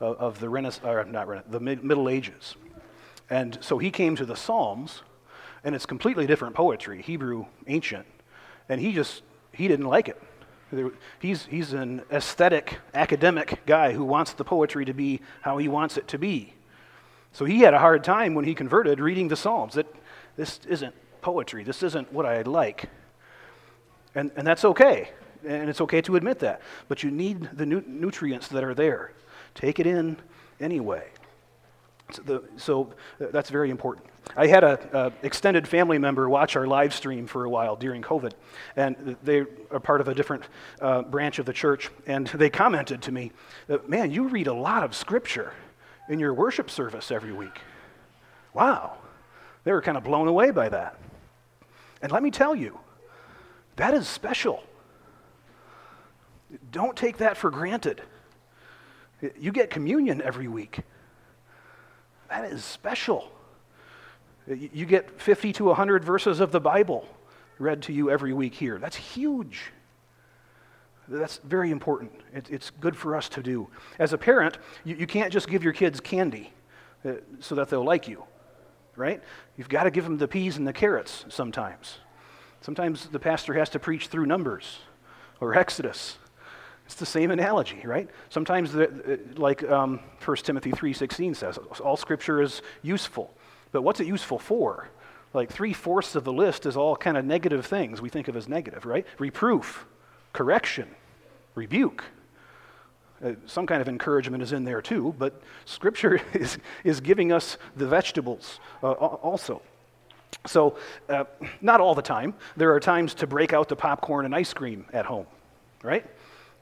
of, 0.00 0.16
of, 0.16 0.40
the 0.40 0.48
Renaissance, 0.48 1.10
not 1.10 1.28
Renaissance, 1.28 1.52
the 1.52 1.60
mid, 1.60 1.84
Middle 1.84 2.08
Ages. 2.08 2.56
And 3.28 3.58
so 3.60 3.78
he 3.78 3.90
came 3.90 4.16
to 4.16 4.24
the 4.24 4.36
Psalms, 4.36 5.02
and 5.64 5.74
it's 5.74 5.86
completely 5.86 6.26
different 6.26 6.54
poetry, 6.54 7.02
Hebrew 7.02 7.46
ancient, 7.66 8.06
and 8.68 8.80
he 8.80 8.92
just 8.92 9.22
he 9.52 9.68
didn't 9.68 9.86
like 9.86 10.08
it. 10.08 10.20
He's, 11.20 11.46
he's 11.46 11.72
an 11.72 12.02
aesthetic, 12.10 12.78
academic 12.94 13.64
guy 13.66 13.92
who 13.92 14.04
wants 14.04 14.32
the 14.32 14.44
poetry 14.44 14.84
to 14.84 14.94
be 14.94 15.20
how 15.42 15.58
he 15.58 15.68
wants 15.68 15.96
it 15.96 16.08
to 16.08 16.18
be. 16.18 16.54
So 17.32 17.44
he 17.44 17.60
had 17.60 17.74
a 17.74 17.78
hard 17.78 18.04
time 18.04 18.34
when 18.34 18.44
he 18.44 18.54
converted 18.54 19.00
reading 19.00 19.28
the 19.28 19.36
Psalms 19.36 19.74
that 19.74 19.92
this 20.36 20.60
isn't 20.68 20.94
poetry, 21.20 21.64
this 21.64 21.82
isn't 21.82 22.12
what 22.12 22.26
I 22.26 22.42
like. 22.42 22.88
And, 24.14 24.30
and 24.36 24.46
that's 24.46 24.64
okay. 24.64 25.10
And 25.46 25.68
it's 25.68 25.80
okay 25.80 26.00
to 26.02 26.16
admit 26.16 26.38
that. 26.40 26.62
But 26.88 27.02
you 27.02 27.10
need 27.10 27.50
the 27.52 27.66
nu- 27.66 27.84
nutrients 27.86 28.48
that 28.48 28.62
are 28.62 28.74
there. 28.74 29.12
Take 29.54 29.80
it 29.80 29.86
in 29.86 30.16
anyway. 30.60 31.08
So, 32.12 32.22
the, 32.22 32.44
so 32.56 32.94
uh, 33.20 33.26
that's 33.30 33.50
very 33.50 33.70
important. 33.70 34.06
I 34.36 34.46
had 34.46 34.64
an 34.64 35.12
extended 35.22 35.68
family 35.68 35.98
member 35.98 36.28
watch 36.28 36.56
our 36.56 36.66
live 36.66 36.94
stream 36.94 37.26
for 37.26 37.44
a 37.44 37.50
while 37.50 37.76
during 37.76 38.02
COVID, 38.02 38.32
and 38.76 39.16
they 39.22 39.44
are 39.70 39.80
part 39.80 40.00
of 40.00 40.08
a 40.08 40.14
different 40.14 40.44
uh, 40.80 41.02
branch 41.02 41.38
of 41.38 41.46
the 41.46 41.52
church, 41.52 41.90
and 42.06 42.26
they 42.28 42.48
commented 42.48 43.02
to 43.02 43.12
me, 43.12 43.32
"Man, 43.86 44.10
you 44.10 44.28
read 44.28 44.46
a 44.46 44.54
lot 44.54 44.82
of 44.82 44.94
scripture." 44.94 45.52
in 46.08 46.18
your 46.18 46.34
worship 46.34 46.70
service 46.70 47.10
every 47.10 47.32
week. 47.32 47.60
Wow. 48.52 48.98
They 49.64 49.72
were 49.72 49.82
kind 49.82 49.96
of 49.96 50.04
blown 50.04 50.28
away 50.28 50.50
by 50.50 50.68
that. 50.68 50.98
And 52.02 52.12
let 52.12 52.22
me 52.22 52.30
tell 52.30 52.54
you, 52.54 52.78
that 53.76 53.94
is 53.94 54.06
special. 54.06 54.62
Don't 56.70 56.96
take 56.96 57.18
that 57.18 57.36
for 57.36 57.50
granted. 57.50 58.02
You 59.38 59.52
get 59.52 59.70
communion 59.70 60.20
every 60.20 60.48
week. 60.48 60.80
That 62.34 62.50
is 62.50 62.64
special. 62.64 63.30
You 64.48 64.86
get 64.86 65.20
50 65.20 65.52
to 65.52 65.64
100 65.66 66.04
verses 66.04 66.40
of 66.40 66.50
the 66.50 66.58
Bible 66.58 67.06
read 67.60 67.80
to 67.82 67.92
you 67.92 68.10
every 68.10 68.32
week 68.32 68.54
here. 68.54 68.76
That's 68.78 68.96
huge. 68.96 69.70
That's 71.06 71.38
very 71.44 71.70
important. 71.70 72.10
It, 72.32 72.50
it's 72.50 72.70
good 72.70 72.96
for 72.96 73.14
us 73.14 73.28
to 73.30 73.42
do. 73.42 73.68
As 74.00 74.12
a 74.12 74.18
parent, 74.18 74.58
you, 74.82 74.96
you 74.96 75.06
can't 75.06 75.32
just 75.32 75.46
give 75.48 75.62
your 75.62 75.72
kids 75.72 76.00
candy 76.00 76.52
uh, 77.04 77.12
so 77.38 77.54
that 77.54 77.68
they'll 77.68 77.84
like 77.84 78.08
you, 78.08 78.24
right? 78.96 79.22
You've 79.56 79.68
got 79.68 79.84
to 79.84 79.92
give 79.92 80.02
them 80.02 80.18
the 80.18 80.26
peas 80.26 80.56
and 80.56 80.66
the 80.66 80.72
carrots 80.72 81.24
sometimes. 81.28 81.98
Sometimes 82.62 83.06
the 83.06 83.20
pastor 83.20 83.54
has 83.54 83.68
to 83.70 83.78
preach 83.78 84.08
through 84.08 84.26
Numbers 84.26 84.80
or 85.40 85.54
Exodus. 85.54 86.18
It's 86.86 86.96
the 86.96 87.06
same 87.06 87.30
analogy, 87.30 87.80
right? 87.84 88.08
Sometimes, 88.28 88.72
the, 88.72 89.20
like 89.36 89.62
um, 89.64 90.00
1 90.24 90.36
Timothy 90.38 90.70
3.16 90.70 91.36
says, 91.36 91.58
all 91.80 91.96
Scripture 91.96 92.42
is 92.42 92.62
useful. 92.82 93.34
But 93.72 93.82
what's 93.82 94.00
it 94.00 94.06
useful 94.06 94.38
for? 94.38 94.88
Like 95.32 95.50
three-fourths 95.50 96.14
of 96.14 96.24
the 96.24 96.32
list 96.32 96.66
is 96.66 96.76
all 96.76 96.94
kind 96.94 97.16
of 97.16 97.24
negative 97.24 97.66
things 97.66 98.00
we 98.00 98.08
think 98.08 98.28
of 98.28 98.36
as 98.36 98.48
negative, 98.48 98.86
right? 98.86 99.06
Reproof, 99.18 99.86
correction, 100.32 100.88
rebuke. 101.54 102.04
Uh, 103.24 103.32
some 103.46 103.66
kind 103.66 103.80
of 103.80 103.88
encouragement 103.88 104.42
is 104.42 104.52
in 104.52 104.64
there 104.64 104.82
too, 104.82 105.14
but 105.18 105.40
Scripture 105.64 106.20
is, 106.34 106.58
is 106.84 107.00
giving 107.00 107.32
us 107.32 107.56
the 107.76 107.86
vegetables 107.86 108.60
uh, 108.82 108.92
also. 108.92 109.62
So, 110.46 110.76
uh, 111.08 111.24
not 111.60 111.80
all 111.80 111.94
the 111.94 112.02
time. 112.02 112.34
There 112.56 112.74
are 112.74 112.80
times 112.80 113.14
to 113.14 113.26
break 113.26 113.52
out 113.52 113.68
the 113.68 113.76
popcorn 113.76 114.26
and 114.26 114.34
ice 114.34 114.52
cream 114.52 114.84
at 114.92 115.06
home, 115.06 115.26
right? 115.82 116.04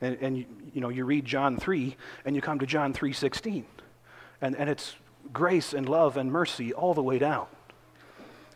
And, 0.02 0.18
and 0.20 0.36
you, 0.36 0.44
you 0.74 0.80
know, 0.80 0.90
you 0.90 1.04
read 1.04 1.24
John 1.24 1.56
3 1.56 1.96
and 2.24 2.36
you 2.36 2.42
come 2.42 2.58
to 2.58 2.66
John 2.66 2.92
3.16. 2.92 3.64
And, 4.42 4.56
and 4.56 4.68
it's 4.68 4.96
grace 5.32 5.72
and 5.72 5.88
love 5.88 6.16
and 6.16 6.30
mercy 6.30 6.74
all 6.74 6.92
the 6.92 7.02
way 7.02 7.18
down. 7.18 7.46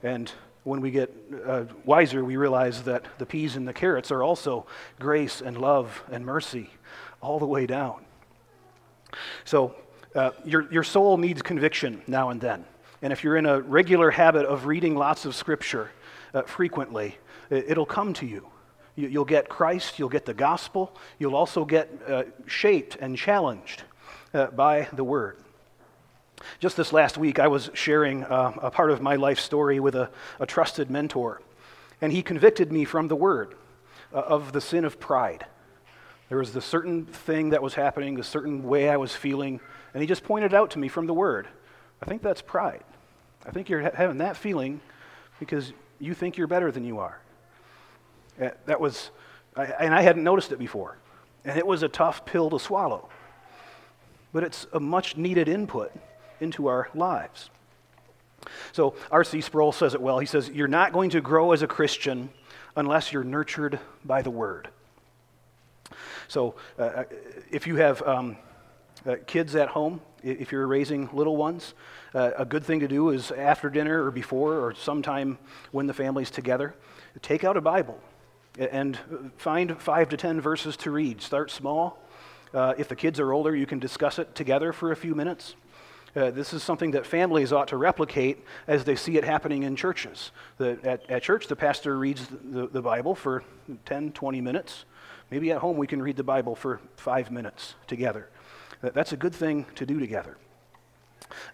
And 0.03 0.31
when 0.65 0.81
we 0.81 0.91
get 0.91 1.15
uh, 1.47 1.65
wiser, 1.85 2.25
we 2.25 2.37
realize 2.37 2.83
that 2.83 3.07
the 3.19 3.25
peas 3.25 3.55
and 3.55 3.67
the 3.67 3.73
carrots 3.73 4.11
are 4.11 4.23
also 4.23 4.67
grace 4.99 5.41
and 5.41 5.57
love 5.57 6.03
and 6.11 6.27
mercy 6.27 6.71
all 7.23 7.39
the 7.39 7.47
way 7.47 7.67
down. 7.67 8.05
So, 9.45 9.75
uh, 10.17 10.31
your, 10.45 10.71
your 10.73 10.83
soul 10.83 11.19
needs 11.19 11.43
conviction 11.43 12.03
now 12.07 12.31
and 12.31 12.41
then. 12.41 12.65
And 13.03 13.13
if 13.13 13.23
you're 13.23 13.37
in 13.37 13.47
a 13.47 13.61
regular 13.61 14.11
habit 14.11 14.47
of 14.47 14.65
reading 14.65 14.97
lots 14.97 15.27
of 15.27 15.35
scripture 15.35 15.91
uh, 16.33 16.43
frequently, 16.43 17.19
it'll 17.51 17.87
come 17.87 18.15
to 18.15 18.27
you. 18.27 18.49
You. 18.97 19.09
will 19.11 19.25
get 19.25 19.49
Christ, 19.49 19.99
you'll 19.99 20.09
get 20.09 20.25
the 20.25 20.35
gospel, 20.35 20.95
you'll 21.19 21.37
also 21.37 21.65
get 21.65 21.91
uh, 22.09 22.25
shaped 22.47 22.97
and 23.01 23.17
challenged 23.17 23.85
uh, 24.35 24.47
by 24.49 24.89
the 24.93 25.05
word. 25.05 25.39
Just 26.59 26.77
this 26.77 26.93
last 26.93 27.17
week, 27.17 27.39
I 27.39 27.49
was 27.49 27.71
sharing 27.75 28.25
uh, 28.25 28.53
a 28.61 28.71
part 28.71 28.91
of 28.91 29.01
my 29.01 29.17
life 29.17 29.39
story 29.39 29.81
with 29.81 29.95
a, 29.95 30.11
a, 30.39 30.47
trusted 30.47 30.91
mentor, 30.91 31.41
and 32.01 32.13
he 32.13 32.23
convicted 32.23 32.71
me 32.71 32.85
from 32.85 33.09
the 33.09 33.17
word 33.17 33.55
uh, 34.13 34.19
of 34.19 34.53
the 34.53 34.61
sin 34.61 34.85
of 34.85 35.01
pride. 35.01 35.47
There 36.29 36.39
was 36.39 36.53
the 36.53 36.61
certain 36.61 37.07
thing 37.07 37.51
that 37.51 37.63
was 37.63 37.75
happening, 37.75 38.19
a 38.19 38.25
certain 38.25 38.65
way 38.65 38.89
I 38.89 38.97
was 38.97 39.15
feeling, 39.15 39.61
and 39.95 40.03
he 40.03 40.07
just 40.07 40.25
pointed 40.25 40.53
out 40.53 40.71
to 40.73 40.79
me 40.79 40.89
from 40.89 41.07
the 41.07 41.15
word. 41.15 41.49
I 42.03 42.07
think 42.07 42.23
that's 42.23 42.43
pride. 42.43 42.83
I 43.47 43.51
think 43.51 43.69
you're 43.69 43.83
ha- 43.83 43.91
having 43.95 44.19
that 44.19 44.37
feeling 44.37 44.81
because 45.39 45.73
you 45.99 46.15
think 46.15 46.37
you're 46.37 46.47
better 46.47 46.71
than 46.71 46.85
you 46.85 46.99
are. 46.99 47.21
Uh, 48.41 48.51
that 48.67 48.81
was, 48.81 49.11
and 49.57 49.95
I 49.95 50.03
hadn't 50.03 50.25
noticed 50.25 50.53
it 50.53 50.59
before. 50.59 50.99
And 51.45 51.59
it 51.59 51.67
was 51.67 51.83
a 51.83 51.89
tough 51.89 52.25
pill 52.25 52.51
to 52.51 52.59
swallow. 52.59 53.09
But 54.33 54.45
it's 54.45 54.67
a 54.73 54.81
much 54.81 55.17
needed 55.17 55.49
input 55.49 55.93
into 56.41 56.67
our 56.67 56.89
lives. 56.95 57.51
So, 58.73 58.95
R.C. 59.11 59.41
Sproul 59.41 59.73
says 59.73 59.95
it 59.95 60.01
well. 60.01 60.19
He 60.19 60.27
says, 60.27 60.49
You're 60.51 60.69
not 60.69 60.93
going 60.93 61.11
to 61.11 61.21
grow 61.21 61.53
as 61.53 61.63
a 61.63 61.67
Christian 61.67 62.31
unless 62.77 63.13
you're 63.13 63.25
nurtured 63.25 63.81
by 64.05 64.23
the 64.23 64.31
Word. 64.31 64.69
So, 66.29 66.55
uh, 66.79 66.83
uh, 66.83 67.05
if 67.51 67.67
you 67.67 67.77
have 67.77 68.03
um, 68.03 68.37
uh, 69.07 69.17
kids 69.27 69.55
at 69.55 69.69
home, 69.69 70.01
if 70.23 70.51
you're 70.51 70.67
raising 70.67 71.09
little 71.13 71.37
ones, 71.37 71.75
uh, 72.15 72.33
a 72.37 72.45
good 72.45 72.65
thing 72.65 72.81
to 72.81 72.89
do 72.89 73.11
is 73.11 73.31
after 73.31 73.71
dinner 73.71 74.05
or 74.05 74.11
before 74.11 74.55
or 74.59 74.75
sometime 74.75 75.39
when 75.71 75.87
the 75.87 75.95
family's 75.95 76.31
together, 76.31 76.75
take 77.23 77.45
out 77.45 77.57
a 77.57 77.61
Bible 77.61 78.01
and 78.59 78.99
find 79.37 79.81
five 79.81 80.09
to 80.11 80.17
ten 80.17 80.41
verses 80.41 80.77
to 80.79 80.91
read. 80.91 81.21
Start 81.21 81.51
small. 81.51 81.99
Uh, 82.55 82.75
if 82.79 82.89
the 82.89 82.97
kids 82.97 83.21
are 83.21 83.33
older, 83.33 83.55
you 83.55 83.67
can 83.67 83.79
discuss 83.79 84.19
it 84.19 84.35
together 84.35 84.73
for 84.73 84.93
a 84.93 84.97
few 84.97 85.15
minutes. 85.15 85.55
Uh, 86.15 86.31
this 86.31 86.55
is 86.55 86.63
something 86.63 86.93
that 86.93 87.05
families 87.05 87.53
ought 87.53 87.69
to 87.69 87.77
replicate 87.77 88.43
as 88.67 88.85
they 88.85 88.97
see 88.97 89.19
it 89.19 89.25
happening 89.25 89.65
in 89.65 89.77
churches. 89.77 90.31
The, 90.57 90.79
at, 90.83 91.11
at 91.11 91.23
church, 91.23 91.47
the 91.47 91.57
pastor 91.57 91.99
reads 91.99 92.27
the, 92.29 92.69
the 92.69 92.81
Bible 92.81 93.15
for 93.15 93.45
10, 93.85 94.13
20 94.13 94.41
minutes. 94.41 94.87
Maybe 95.31 95.53
at 95.53 95.59
home 95.59 95.77
we 95.77 95.87
can 95.87 96.01
read 96.01 96.17
the 96.17 96.25
Bible 96.25 96.55
for 96.55 96.81
five 96.97 97.31
minutes 97.31 97.75
together. 97.87 98.31
That's 98.81 99.13
a 99.13 99.17
good 99.17 99.35
thing 99.35 99.67
to 99.75 99.85
do 99.85 100.01
together. 100.01 100.39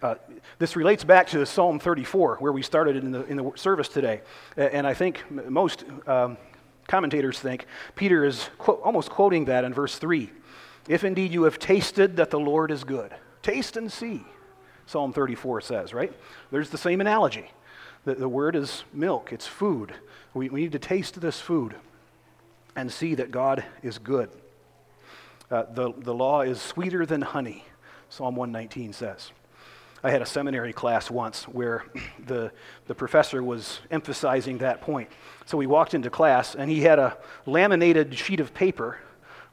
Uh, 0.01 0.17
this 0.59 0.77
relates 0.77 1.03
back 1.03 1.27
to 1.29 1.45
Psalm 1.47 1.79
34, 1.79 2.37
where 2.37 2.53
we 2.53 2.63
started 2.63 2.97
in 2.97 3.11
the, 3.11 3.25
in 3.25 3.37
the 3.39 3.51
service 3.57 3.89
today. 3.89 4.21
And 4.57 4.87
I 4.87 4.95
think 4.95 5.25
most 5.31 5.85
um, 6.07 6.37
commentators 6.89 7.39
think 7.39 7.67
Peter 7.95 8.25
is 8.25 8.51
quote, 8.59 8.81
almost 8.83 9.11
quoting 9.11 9.47
that 9.47 9.65
in 9.65 9.73
verse 9.73 9.99
3. 9.99 10.31
If 10.89 11.05
indeed 11.05 11.33
you 11.33 11.45
have 11.45 11.59
tasted 11.59 12.17
that 12.17 12.31
the 12.31 12.41
Lord 12.41 12.71
is 12.71 12.85
good, 12.85 13.15
taste 13.43 13.77
and 13.77 13.91
see 13.91 14.25
Psalm 14.87 15.13
34 15.13 15.61
says, 15.61 15.95
right? 15.95 16.13
There's 16.51 16.71
the 16.71 16.79
same 16.79 17.01
analogy. 17.01 17.51
The, 18.05 18.15
the 18.15 18.29
word 18.29 18.57
is 18.57 18.85
milk, 18.93 19.33
it's 19.33 19.47
food. 19.47 19.95
We, 20.35 20.49
we 20.49 20.63
need 20.63 20.73
to 20.73 20.79
taste 20.79 21.21
this 21.21 21.41
food 21.41 21.77
and 22.75 22.93
see 22.93 23.15
that 23.15 23.31
God 23.31 23.65
is 23.83 23.99
good. 23.99 24.31
Uh, 25.51 25.65
the, 25.73 25.93
the 25.97 26.15
law 26.15 26.41
is 26.41 26.61
sweeter 26.61 27.07
than 27.07 27.23
honey, 27.23 27.65
Psalm 28.09 28.37
119 28.37 28.93
says. 28.93 29.31
I 30.05 30.11
had 30.11 30.21
a 30.21 30.27
seminary 30.27 30.73
class 30.73 31.11
once 31.11 31.45
where 31.45 31.85
the, 32.27 32.51
the 32.87 32.95
professor 32.95 33.43
was 33.43 33.81
emphasizing 33.91 34.59
that 34.59 34.81
point. 34.81 35.09
So 35.47 35.57
we 35.57 35.67
walked 35.67 35.95
into 35.95 36.11
class, 36.11 36.55
and 36.55 36.71
he 36.71 36.81
had 36.83 36.99
a 36.99 37.17
laminated 37.47 38.17
sheet 38.17 38.41
of 38.41 38.53
paper 38.53 38.99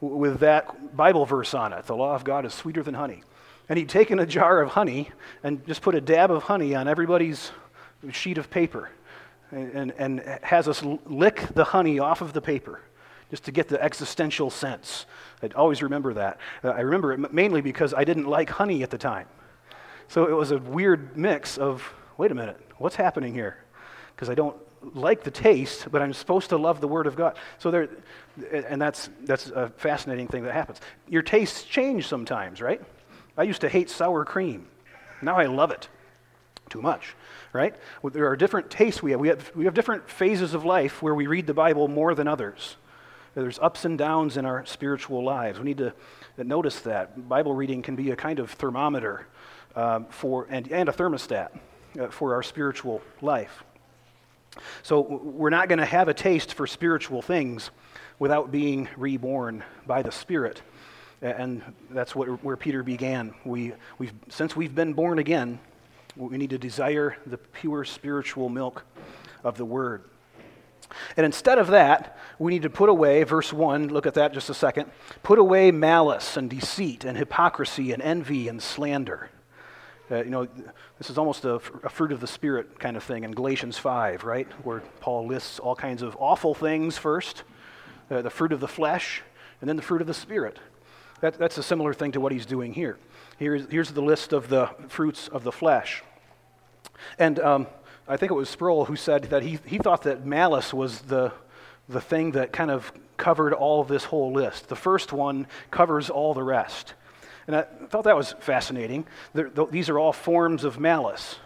with 0.01 0.39
that 0.39 0.95
Bible 0.95 1.25
verse 1.25 1.53
on 1.53 1.73
it 1.73 1.85
The 1.85 1.95
law 1.95 2.15
of 2.15 2.23
God 2.23 2.45
is 2.45 2.53
sweeter 2.53 2.83
than 2.83 2.93
honey. 2.93 3.23
And 3.67 3.77
he'd 3.77 3.89
taken 3.89 4.17
a 4.17 4.25
jar 4.25 4.61
of 4.61 4.71
honey 4.71 5.11
and 5.43 5.65
just 5.67 5.81
put 5.81 5.93
a 5.93 6.01
dab 6.01 6.31
of 6.31 6.43
honey 6.43 6.73
on 6.73 6.87
everybody's 6.87 7.51
sheet 8.11 8.39
of 8.39 8.49
paper 8.49 8.89
and, 9.51 9.71
and, 9.71 10.19
and 10.19 10.39
has 10.41 10.67
us 10.67 10.83
lick 11.05 11.47
the 11.53 11.65
honey 11.65 11.99
off 11.99 12.21
of 12.21 12.33
the 12.33 12.41
paper 12.41 12.81
just 13.29 13.43
to 13.45 13.51
get 13.51 13.67
the 13.67 13.79
existential 13.81 14.49
sense. 14.49 15.05
I'd 15.43 15.53
always 15.53 15.83
remember 15.83 16.15
that. 16.15 16.39
Uh, 16.63 16.69
I 16.69 16.79
remember 16.79 17.13
it 17.13 17.31
mainly 17.31 17.61
because 17.61 17.93
I 17.93 18.03
didn't 18.03 18.25
like 18.25 18.49
honey 18.49 18.81
at 18.81 18.89
the 18.89 18.97
time. 18.97 19.27
So 20.09 20.25
it 20.25 20.33
was 20.33 20.51
a 20.51 20.57
weird 20.57 21.15
mix 21.15 21.57
of 21.57 21.93
wait 22.19 22.31
a 22.31 22.35
minute, 22.35 22.59
what's 22.77 22.97
happening 22.97 23.33
here? 23.33 23.57
Because 24.13 24.29
I 24.29 24.35
don't 24.35 24.57
like 24.93 25.23
the 25.23 25.31
taste, 25.31 25.87
but 25.89 26.01
I'm 26.01 26.13
supposed 26.13 26.49
to 26.49 26.57
love 26.57 26.81
the 26.81 26.87
Word 26.87 27.07
of 27.07 27.15
God. 27.15 27.37
So 27.57 27.71
there, 27.71 27.89
and 28.51 28.79
that's, 28.79 29.09
that's 29.23 29.49
a 29.49 29.69
fascinating 29.77 30.27
thing 30.27 30.43
that 30.43 30.53
happens. 30.53 30.81
Your 31.07 31.21
tastes 31.21 31.63
change 31.63 32.07
sometimes, 32.07 32.61
right? 32.61 32.81
I 33.37 33.43
used 33.43 33.61
to 33.61 33.69
hate 33.69 33.89
sour 33.89 34.25
cream. 34.25 34.67
Now 35.21 35.37
I 35.37 35.45
love 35.45 35.71
it. 35.71 35.87
Too 36.69 36.81
much, 36.81 37.15
right? 37.51 37.73
There 38.03 38.27
are 38.27 38.35
different 38.35 38.69
tastes 38.69 39.01
we 39.01 39.11
have. 39.11 39.19
We, 39.19 39.29
have. 39.29 39.51
we 39.55 39.65
have 39.65 39.73
different 39.73 40.09
phases 40.09 40.53
of 40.53 40.65
life 40.65 41.01
where 41.01 41.15
we 41.15 41.25
read 41.25 41.47
the 41.47 41.53
Bible 41.53 41.87
more 41.87 42.13
than 42.13 42.27
others. 42.27 42.75
There's 43.33 43.57
ups 43.59 43.85
and 43.85 43.97
downs 43.97 44.37
in 44.37 44.45
our 44.45 44.65
spiritual 44.65 45.23
lives. 45.23 45.57
We 45.57 45.65
need 45.65 45.77
to 45.77 45.93
notice 46.37 46.81
that. 46.81 47.29
Bible 47.29 47.53
reading 47.53 47.81
can 47.81 47.95
be 47.95 48.11
a 48.11 48.15
kind 48.15 48.39
of 48.39 48.51
thermometer 48.51 49.25
um, 49.75 50.05
for, 50.09 50.47
and, 50.49 50.71
and 50.71 50.89
a 50.89 50.91
thermostat 50.91 51.49
uh, 51.99 52.07
for 52.07 52.33
our 52.33 52.43
spiritual 52.43 53.01
life. 53.21 53.63
So 54.83 55.01
we're 55.01 55.49
not 55.49 55.69
going 55.69 55.79
to 55.79 55.85
have 55.85 56.07
a 56.07 56.13
taste 56.13 56.53
for 56.53 56.67
spiritual 56.67 57.21
things 57.21 57.71
without 58.17 58.51
being 58.51 58.89
reborn 58.97 59.63
by 59.87 60.01
the 60.01 60.11
Spirit. 60.11 60.61
And 61.21 61.61
that's 61.89 62.15
what, 62.15 62.43
where 62.43 62.57
Peter 62.57 62.83
began. 62.83 63.33
We, 63.45 63.73
we've, 63.97 64.13
since 64.29 64.55
we've 64.55 64.73
been 64.73 64.93
born 64.93 65.19
again, 65.19 65.59
we 66.15 66.37
need 66.37 66.49
to 66.49 66.57
desire 66.57 67.17
the 67.25 67.37
pure 67.37 67.83
spiritual 67.83 68.49
milk 68.49 68.83
of 69.43 69.57
the 69.57 69.65
Word. 69.65 70.03
And 71.17 71.25
instead 71.25 71.59
of 71.59 71.67
that, 71.67 72.17
we 72.39 72.51
need 72.51 72.63
to 72.63 72.69
put 72.69 72.89
away, 72.89 73.23
verse 73.23 73.53
1, 73.53 73.89
look 73.89 74.05
at 74.05 74.15
that 74.15 74.33
just 74.33 74.49
a 74.49 74.53
second, 74.53 74.89
put 75.21 75.37
away 75.37 75.71
malice 75.71 76.35
and 76.35 76.49
deceit 76.49 77.05
and 77.05 77.17
hypocrisy 77.17 77.91
and 77.91 78.01
envy 78.01 78.47
and 78.47 78.61
slander. 78.61 79.29
Uh, 80.11 80.23
you 80.23 80.31
know, 80.31 80.47
this 80.97 81.09
is 81.09 81.17
almost 81.17 81.45
a, 81.45 81.55
a, 81.55 81.89
fruit 81.89 82.11
of 82.11 82.19
the 82.19 82.27
Spirit 82.27 82.79
kind 82.79 82.97
of 82.97 83.03
thing 83.03 83.23
in 83.23 83.31
Galatians 83.31 83.77
5, 83.77 84.23
right? 84.23 84.47
Where 84.65 84.79
Paul 85.01 85.27
lists 85.27 85.59
all 85.59 85.75
kinds 85.75 86.01
of 86.01 86.17
awful 86.19 86.55
things 86.55 86.97
first, 86.97 87.43
uh, 88.09 88.23
the 88.23 88.31
fruit 88.31 88.51
of 88.51 88.59
the 88.59 88.67
flesh, 88.67 89.21
and 89.61 89.69
then 89.69 89.75
the 89.75 89.83
fruit 89.83 90.01
of 90.01 90.07
the 90.07 90.13
Spirit. 90.15 90.57
That, 91.21 91.37
that's 91.37 91.59
a 91.59 91.63
similar 91.63 91.93
thing 91.93 92.13
to 92.13 92.19
what 92.19 92.31
he's 92.31 92.47
doing 92.47 92.73
here. 92.73 92.97
Here's, 93.37 93.69
here's 93.69 93.91
the 93.91 94.01
list 94.01 94.33
of 94.33 94.49
the 94.49 94.71
fruits 94.87 95.27
of 95.27 95.43
the 95.43 95.51
flesh. 95.51 96.03
And 97.19 97.39
um, 97.39 97.67
I 98.07 98.17
think 98.17 98.31
it 98.31 98.35
was 98.35 98.49
Sproul 98.49 98.85
who 98.85 98.95
said 98.95 99.25
that 99.25 99.43
he, 99.43 99.59
he 99.65 99.77
thought 99.77 100.03
that 100.03 100.25
malice 100.25 100.73
was 100.73 101.01
the, 101.01 101.31
the 101.87 102.01
thing 102.01 102.31
that 102.31 102.51
kind 102.51 102.71
of 102.71 102.91
covered 103.17 103.53
all 103.53 103.81
of 103.81 103.87
this 103.87 104.05
whole 104.05 104.31
list. 104.31 104.69
The 104.69 104.75
first 104.75 105.13
one 105.13 105.45
covers 105.69 106.09
all 106.09 106.33
the 106.33 106.43
rest. 106.43 106.95
And 107.49 107.55
I 107.55 107.63
thought 107.87 108.03
that 108.03 108.15
was 108.15 108.35
fascinating. 108.41 109.07
They're, 109.33 109.49
these 109.71 109.89
are 109.89 109.97
all 109.97 110.13
forms 110.13 110.63
of 110.63 110.79
malice, 110.79 111.37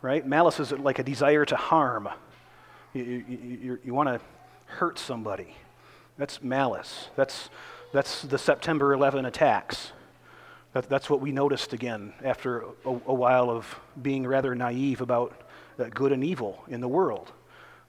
right? 0.00 0.26
Malice 0.26 0.58
is 0.58 0.72
like 0.72 0.98
a 0.98 1.02
desire 1.02 1.44
to 1.44 1.54
harm. 1.54 2.08
You, 2.94 3.02
you, 3.02 3.38
you, 3.62 3.78
you 3.84 3.92
want 3.92 4.08
to 4.08 4.22
hurt 4.64 4.98
somebody. 4.98 5.54
That's 6.16 6.42
malice. 6.42 7.10
That's, 7.14 7.50
that's 7.92 8.22
the 8.22 8.38
September 8.38 8.94
11 8.94 9.26
attacks. 9.26 9.92
That, 10.72 10.88
that's 10.88 11.10
what 11.10 11.20
we 11.20 11.30
noticed 11.30 11.74
again 11.74 12.14
after 12.24 12.60
a, 12.86 12.88
a 12.88 13.14
while 13.14 13.50
of 13.50 13.78
being 14.00 14.26
rather 14.26 14.54
naive 14.54 15.02
about 15.02 15.42
uh, 15.78 15.90
good 15.90 16.12
and 16.12 16.24
evil 16.24 16.64
in 16.68 16.80
the 16.80 16.88
world. 16.88 17.32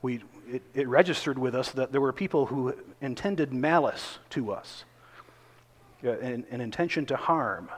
We, 0.01 0.21
it, 0.45 0.61
it 0.73 0.89
registered 0.89 1.39
with 1.39 1.55
us 1.55 1.71
that 1.71 1.93
there 1.93 2.01
were 2.01 2.11
people 2.11 2.47
who 2.47 2.75
intended 2.99 3.53
malice 3.53 4.19
to 4.31 4.51
us 4.51 4.83
an, 6.03 6.45
an 6.51 6.61
intention 6.61 7.05
to 7.07 7.15
harm. 7.15 7.69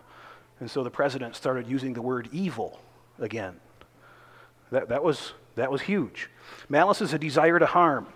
And 0.60 0.70
so 0.70 0.84
the 0.84 0.92
president 0.92 1.36
started 1.36 1.68
using 1.68 1.94
the 1.94 2.02
word 2.02 2.30
evil 2.32 2.80
again. 3.20 3.60
That, 4.72 4.90
that, 4.90 5.04
was, 5.04 5.34
that 5.56 5.72
was 5.72 5.82
huge. 5.82 6.30
Malice 6.70 7.02
is 7.02 7.14
a 7.14 7.20
desire 7.20 7.60
to 7.60 7.66
harm. 7.66 8.08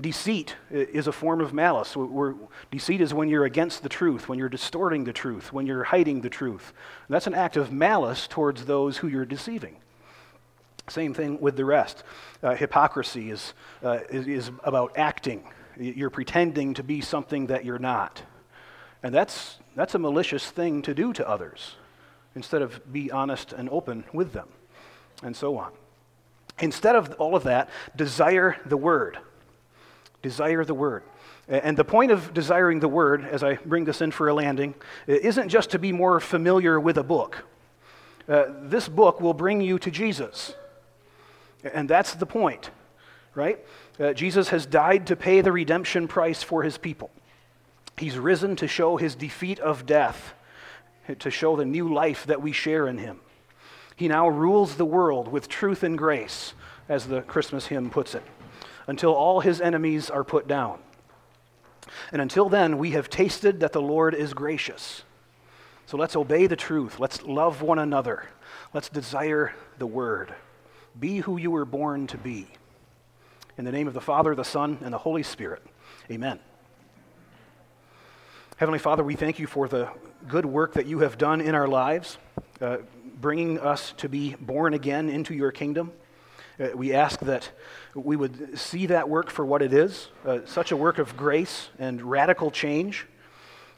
Deceit 0.00 0.56
is 0.70 1.06
a 1.06 1.12
form 1.12 1.40
of 1.40 1.54
malice. 1.54 1.96
We're, 1.96 2.34
deceit 2.70 3.00
is 3.00 3.14
when 3.14 3.28
you're 3.28 3.44
against 3.44 3.82
the 3.82 3.88
truth, 3.88 4.28
when 4.28 4.38
you're 4.38 4.48
distorting 4.48 5.04
the 5.04 5.12
truth, 5.12 5.52
when 5.52 5.66
you're 5.66 5.84
hiding 5.84 6.20
the 6.20 6.30
truth. 6.30 6.72
And 7.06 7.14
that's 7.14 7.28
an 7.28 7.34
act 7.34 7.56
of 7.56 7.72
malice 7.72 8.26
towards 8.26 8.64
those 8.64 8.96
who 8.96 9.08
you're 9.08 9.24
deceiving. 9.24 9.76
Same 10.88 11.14
thing 11.14 11.40
with 11.40 11.56
the 11.56 11.64
rest. 11.64 12.02
Uh, 12.42 12.54
hypocrisy 12.54 13.30
is, 13.30 13.54
uh, 13.82 14.00
is, 14.10 14.26
is 14.26 14.50
about 14.64 14.98
acting. 14.98 15.44
You're 15.78 16.10
pretending 16.10 16.74
to 16.74 16.82
be 16.82 17.00
something 17.00 17.46
that 17.46 17.64
you're 17.64 17.78
not. 17.78 18.22
And 19.04 19.14
that's, 19.14 19.58
that's 19.76 19.94
a 19.94 19.98
malicious 19.98 20.50
thing 20.50 20.80
to 20.82 20.94
do 20.94 21.12
to 21.12 21.28
others 21.28 21.76
instead 22.34 22.62
of 22.62 22.90
be 22.90 23.12
honest 23.12 23.52
and 23.52 23.68
open 23.68 24.04
with 24.14 24.32
them, 24.32 24.48
and 25.22 25.36
so 25.36 25.58
on. 25.58 25.70
Instead 26.58 26.96
of 26.96 27.12
all 27.18 27.36
of 27.36 27.44
that, 27.44 27.68
desire 27.94 28.56
the 28.64 28.78
Word. 28.78 29.18
Desire 30.22 30.64
the 30.64 30.74
Word. 30.74 31.02
And 31.46 31.76
the 31.76 31.84
point 31.84 32.12
of 32.12 32.32
desiring 32.32 32.80
the 32.80 32.88
Word, 32.88 33.26
as 33.26 33.44
I 33.44 33.56
bring 33.56 33.84
this 33.84 34.00
in 34.00 34.10
for 34.10 34.28
a 34.28 34.34
landing, 34.34 34.74
isn't 35.06 35.50
just 35.50 35.70
to 35.70 35.78
be 35.78 35.92
more 35.92 36.18
familiar 36.18 36.80
with 36.80 36.96
a 36.96 37.02
book. 37.02 37.44
Uh, 38.26 38.46
this 38.62 38.88
book 38.88 39.20
will 39.20 39.34
bring 39.34 39.60
you 39.60 39.78
to 39.80 39.90
Jesus. 39.90 40.54
And 41.62 41.90
that's 41.90 42.14
the 42.14 42.26
point, 42.26 42.70
right? 43.34 43.58
Uh, 44.00 44.14
Jesus 44.14 44.48
has 44.48 44.64
died 44.64 45.08
to 45.08 45.14
pay 45.14 45.42
the 45.42 45.52
redemption 45.52 46.08
price 46.08 46.42
for 46.42 46.62
his 46.62 46.78
people. 46.78 47.10
He's 47.96 48.18
risen 48.18 48.56
to 48.56 48.66
show 48.66 48.96
his 48.96 49.14
defeat 49.14 49.60
of 49.60 49.86
death, 49.86 50.34
to 51.18 51.30
show 51.30 51.56
the 51.56 51.64
new 51.64 51.92
life 51.92 52.26
that 52.26 52.42
we 52.42 52.52
share 52.52 52.88
in 52.88 52.98
him. 52.98 53.20
He 53.96 54.08
now 54.08 54.28
rules 54.28 54.76
the 54.76 54.84
world 54.84 55.28
with 55.28 55.48
truth 55.48 55.82
and 55.82 55.96
grace, 55.96 56.54
as 56.88 57.06
the 57.06 57.22
Christmas 57.22 57.66
hymn 57.66 57.90
puts 57.90 58.14
it, 58.14 58.24
until 58.86 59.12
all 59.14 59.40
his 59.40 59.60
enemies 59.60 60.10
are 60.10 60.24
put 60.24 60.48
down. 60.48 60.80
And 62.10 62.20
until 62.20 62.48
then, 62.48 62.78
we 62.78 62.90
have 62.92 63.08
tasted 63.08 63.60
that 63.60 63.72
the 63.72 63.80
Lord 63.80 64.14
is 64.14 64.34
gracious. 64.34 65.02
So 65.86 65.96
let's 65.96 66.16
obey 66.16 66.46
the 66.46 66.56
truth. 66.56 66.98
Let's 66.98 67.22
love 67.22 67.62
one 67.62 67.78
another. 67.78 68.24
Let's 68.72 68.88
desire 68.88 69.54
the 69.78 69.86
word. 69.86 70.34
Be 70.98 71.18
who 71.18 71.36
you 71.36 71.50
were 71.50 71.64
born 71.64 72.06
to 72.08 72.18
be. 72.18 72.48
In 73.56 73.64
the 73.64 73.72
name 73.72 73.86
of 73.86 73.94
the 73.94 74.00
Father, 74.00 74.34
the 74.34 74.44
Son, 74.44 74.78
and 74.82 74.92
the 74.92 74.98
Holy 74.98 75.22
Spirit. 75.22 75.62
Amen. 76.10 76.40
Heavenly 78.56 78.78
Father, 78.78 79.02
we 79.02 79.16
thank 79.16 79.40
you 79.40 79.48
for 79.48 79.66
the 79.66 79.88
good 80.28 80.46
work 80.46 80.74
that 80.74 80.86
you 80.86 81.00
have 81.00 81.18
done 81.18 81.40
in 81.40 81.56
our 81.56 81.66
lives, 81.66 82.18
uh, 82.60 82.76
bringing 83.20 83.58
us 83.58 83.92
to 83.96 84.08
be 84.08 84.36
born 84.40 84.74
again 84.74 85.08
into 85.08 85.34
your 85.34 85.50
kingdom. 85.50 85.90
Uh, 86.60 86.68
we 86.72 86.92
ask 86.92 87.18
that 87.18 87.50
we 87.96 88.14
would 88.14 88.56
see 88.56 88.86
that 88.86 89.08
work 89.08 89.28
for 89.28 89.44
what 89.44 89.60
it 89.60 89.72
is 89.72 90.06
uh, 90.24 90.38
such 90.44 90.70
a 90.70 90.76
work 90.76 90.98
of 90.98 91.16
grace 91.16 91.68
and 91.80 92.00
radical 92.00 92.52
change, 92.52 93.06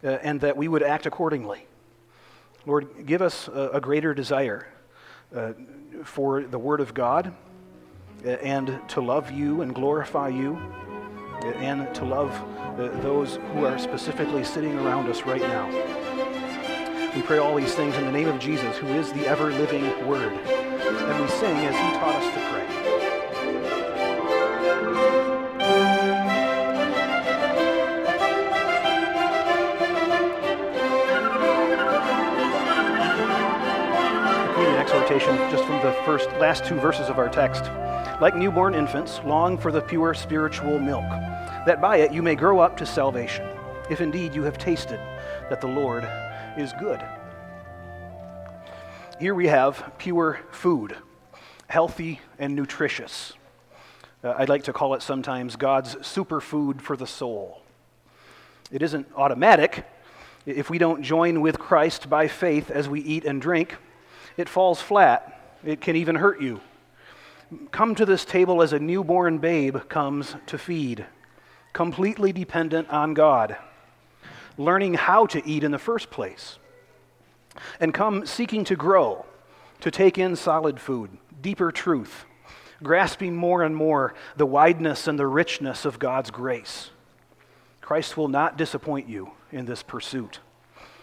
uh, 0.05 0.09
and 0.09 0.43
that 0.43 0.59
we 0.59 0.69
would 0.69 0.83
act 0.83 1.07
accordingly. 1.07 1.67
Lord, 2.67 3.07
give 3.07 3.23
us 3.23 3.49
a, 3.49 3.71
a 3.73 3.81
greater 3.81 4.13
desire 4.13 4.69
uh, 5.35 5.55
for 6.05 6.43
the 6.43 6.59
Word 6.59 6.83
of 6.83 6.93
God 6.93 7.33
uh, 8.27 8.29
and 8.29 8.79
to 8.89 9.01
love 9.01 9.31
you 9.31 9.63
and 9.63 9.75
glorify 9.75 10.29
you 10.29 10.57
and 11.43 11.95
to 11.95 12.05
love 12.05 12.31
those 12.77 13.37
who 13.37 13.65
are 13.65 13.79
specifically 13.79 14.45
sitting 14.45 14.79
around 14.79 15.09
us 15.09 15.23
right 15.23 15.41
now. 15.41 15.67
We 17.15 17.23
pray 17.23 17.39
all 17.39 17.57
these 17.57 17.75
things 17.75 17.97
in 17.97 18.05
the 18.05 18.13
name 18.13 18.29
of 18.29 18.39
Jesus, 18.39 18.77
who 18.77 18.89
is 18.89 19.13
the 19.13 19.27
ever 19.27 19.51
living 19.51 19.85
Word. 20.07 20.33
And 20.33 21.23
we 21.23 21.29
sing 21.29 21.57
as 21.57 21.75
He 21.75 21.99
taught 21.99 22.17
us 22.17 22.35
to 22.35 22.41
pray. 22.51 22.57
just 35.51 35.65
from 35.65 35.83
the 35.83 35.93
first 36.05 36.29
last 36.33 36.65
two 36.67 36.75
verses 36.75 37.09
of 37.09 37.19
our 37.19 37.29
text. 37.29 37.65
Like 38.21 38.37
newborn 38.37 38.75
infants, 38.75 39.21
long 39.25 39.57
for 39.57 39.73
the 39.73 39.81
pure 39.81 40.13
spiritual 40.15 40.79
milk 40.79 41.05
that 41.67 41.81
by 41.81 41.99
it 41.99 42.13
you 42.13 42.23
may 42.23 42.35
grow 42.35 42.61
up 42.61 42.77
to 42.79 42.87
salvation, 42.87 43.47
if 43.91 44.01
indeed 44.01 44.35
you 44.35 44.43
have 44.45 44.57
tasted 44.57 45.01
that 45.51 45.61
the 45.61 45.67
Lord 45.67 46.09
is 46.57 46.73
good. 46.81 47.05
Here 49.21 49.35
we 49.35 49.47
have 49.47 49.93
pure 49.99 50.41
food, 50.51 50.97
healthy 51.69 52.21
and 52.39 52.55
nutritious. 52.55 53.33
Uh, 54.23 54.35
I'd 54.39 54.49
like 54.49 54.65
to 54.65 54.73
call 54.73 54.95
it 54.95 55.03
sometimes 55.03 55.57
God's 55.57 55.97
superfood 55.97 56.81
for 56.81 56.97
the 56.97 57.07
soul. 57.07 57.63
It 58.71 58.83
isn't 58.83 59.07
automatic. 59.15 59.87
If 60.47 60.71
we 60.71 60.79
don't 60.79 61.03
join 61.03 61.41
with 61.41 61.59
Christ 61.59 62.09
by 62.09 62.29
faith 62.29 62.71
as 62.71 62.89
we 62.89 63.01
eat 63.01 63.25
and 63.25 63.41
drink, 63.41 63.77
it 64.37 64.49
falls 64.49 64.81
flat. 64.81 65.41
It 65.65 65.81
can 65.81 65.97
even 65.97 66.17
hurt 66.17 66.41
you. 66.41 66.61
Come 67.71 67.95
to 67.95 68.05
this 68.05 68.25
table 68.25 68.63
as 68.63 68.73
a 68.73 68.79
newborn 68.79 69.39
babe 69.39 69.77
comes 69.89 70.35
to 70.47 70.59
feed, 70.59 71.07
completely 71.77 72.33
dependent 72.33 72.89
on 72.89 73.13
God, 73.13 73.55
learning 74.57 74.95
how 74.95 75.27
to 75.27 75.47
eat 75.47 75.63
in 75.63 75.73
the 75.73 75.79
first 75.79 76.11
place. 76.11 76.59
And 77.79 77.93
come 77.93 78.25
seeking 78.25 78.65
to 78.65 78.77
grow, 78.77 79.27
to 79.81 79.91
take 79.91 80.17
in 80.17 80.37
solid 80.37 80.81
food, 80.81 81.11
deeper 81.43 81.71
truth, 81.71 82.25
grasping 82.83 83.37
more 83.37 83.63
and 83.63 83.77
more 83.77 84.15
the 84.39 84.47
wideness 84.47 85.07
and 85.07 85.19
the 85.19 85.27
richness 85.27 85.85
of 85.85 85.99
God's 85.99 86.31
grace. 86.31 86.93
Christ 87.83 88.17
will 88.17 88.29
not 88.29 88.57
disappoint 88.57 89.07
you 89.07 89.33
in 89.53 89.67
this 89.67 89.83
pursuit. 89.83 90.41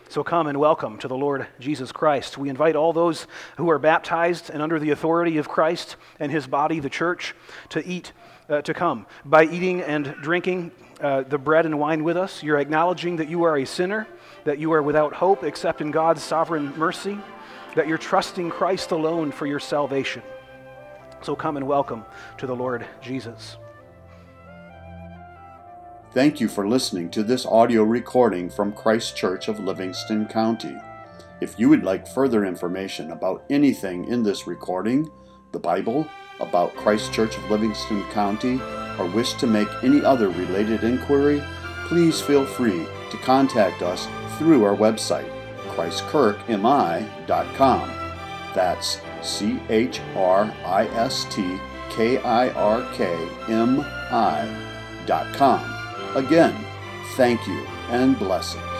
So 0.09 0.23
come 0.23 0.47
and 0.47 0.59
welcome 0.59 0.97
to 0.99 1.07
the 1.07 1.15
Lord 1.15 1.45
Jesus 1.59 1.91
Christ. 1.91 2.39
We 2.39 2.49
invite 2.49 2.75
all 2.75 2.93
those 2.93 3.27
who 3.57 3.69
are 3.69 3.77
baptized 3.77 4.49
and 4.49 4.59
under 4.59 4.79
the 4.79 4.89
authority 4.89 5.38
of 5.38 5.47
Christ 5.47 5.97
and 6.19 6.31
his 6.31 6.47
body, 6.47 6.79
the 6.79 6.89
church, 6.89 7.36
to 7.69 7.88
eat, 7.88 8.12
uh, 8.49 8.62
to 8.62 8.73
come. 8.73 9.06
By 9.25 9.45
eating 9.45 9.82
and 9.82 10.15
drinking 10.21 10.71
uh, 11.01 11.23
the 11.23 11.38
bread 11.38 11.65
and 11.65 11.79
wine 11.79 12.03
with 12.03 12.17
us, 12.17 12.43
you're 12.43 12.60
acknowledging 12.60 13.17
that 13.17 13.29
you 13.29 13.43
are 13.43 13.58
a 13.58 13.65
sinner, 13.65 14.08
that 14.43 14.60
you 14.60 14.71
are 14.73 14.82
without 14.82 15.13
hope 15.13 15.43
except 15.43 15.82
in 15.82 15.91
God's 15.91 16.23
sovereign 16.23 16.77
mercy, 16.77 17.17
that 17.75 17.88
you're 17.88 17.97
trusting 17.97 18.49
Christ 18.49 18.91
alone 18.91 19.32
for 19.32 19.45
your 19.45 19.60
salvation. 19.60 20.21
So 21.21 21.36
come 21.36 21.58
and 21.58 21.67
welcome 21.67 22.06
to 22.38 22.47
the 22.47 22.56
Lord 22.56 22.86
Jesus. 23.01 23.58
Thank 26.13 26.39
you 26.39 26.47
for 26.47 26.67
listening 26.67 27.10
to 27.12 27.23
this 27.23 27.45
audio 27.45 27.82
recording 27.84 28.49
from 28.49 28.71
Christ 28.71 29.17
Kirk 29.17 29.47
of 29.47 29.60
Livingston 29.60 30.27
County. 30.27 30.77
If 31.41 31.58
you 31.58 31.69
would 31.69 31.84
like 31.84 32.08
further 32.08 32.45
information 32.45 33.12
about 33.12 33.43
anything 33.49 34.06
in 34.06 34.21
this 34.21 34.45
recording, 34.45 35.10
the 35.53 35.60
Bible, 35.60 36.08
about 36.39 36.76
Christ 36.76 37.13
Kirk 37.13 37.36
of 37.38 37.50
Livingston 37.50 38.04
County, 38.12 38.60
or 39.00 39.08
wish 39.08 39.34
to 39.34 39.48
make 39.48 39.67
any 39.84 40.04
other 40.04 40.30
related 40.30 40.84
inquiry, 40.84 41.41
please 41.88 42.22
feel 42.22 42.46
free 42.46 42.86
to 43.12 43.17
contact 43.17 43.82
us 43.82 44.08
through 44.38 44.63
our 44.63 44.76
website, 44.76 45.28
christkirkmi.com. 45.69 47.91
That's 48.54 49.02
C 49.22 49.60
H 49.69 50.00
R 50.15 50.54
I 50.65 50.86
S 50.88 51.26
T 51.34 51.58
K 51.89 52.17
I 52.19 52.50
R 52.50 52.86
K 52.93 53.15
M 53.48 53.80
I 53.82 54.48
dot 55.06 55.34
com. 55.34 55.63
Again, 56.15 56.54
thank 57.15 57.48
you 57.48 57.65
and 57.89 58.19
blessings. 58.19 58.72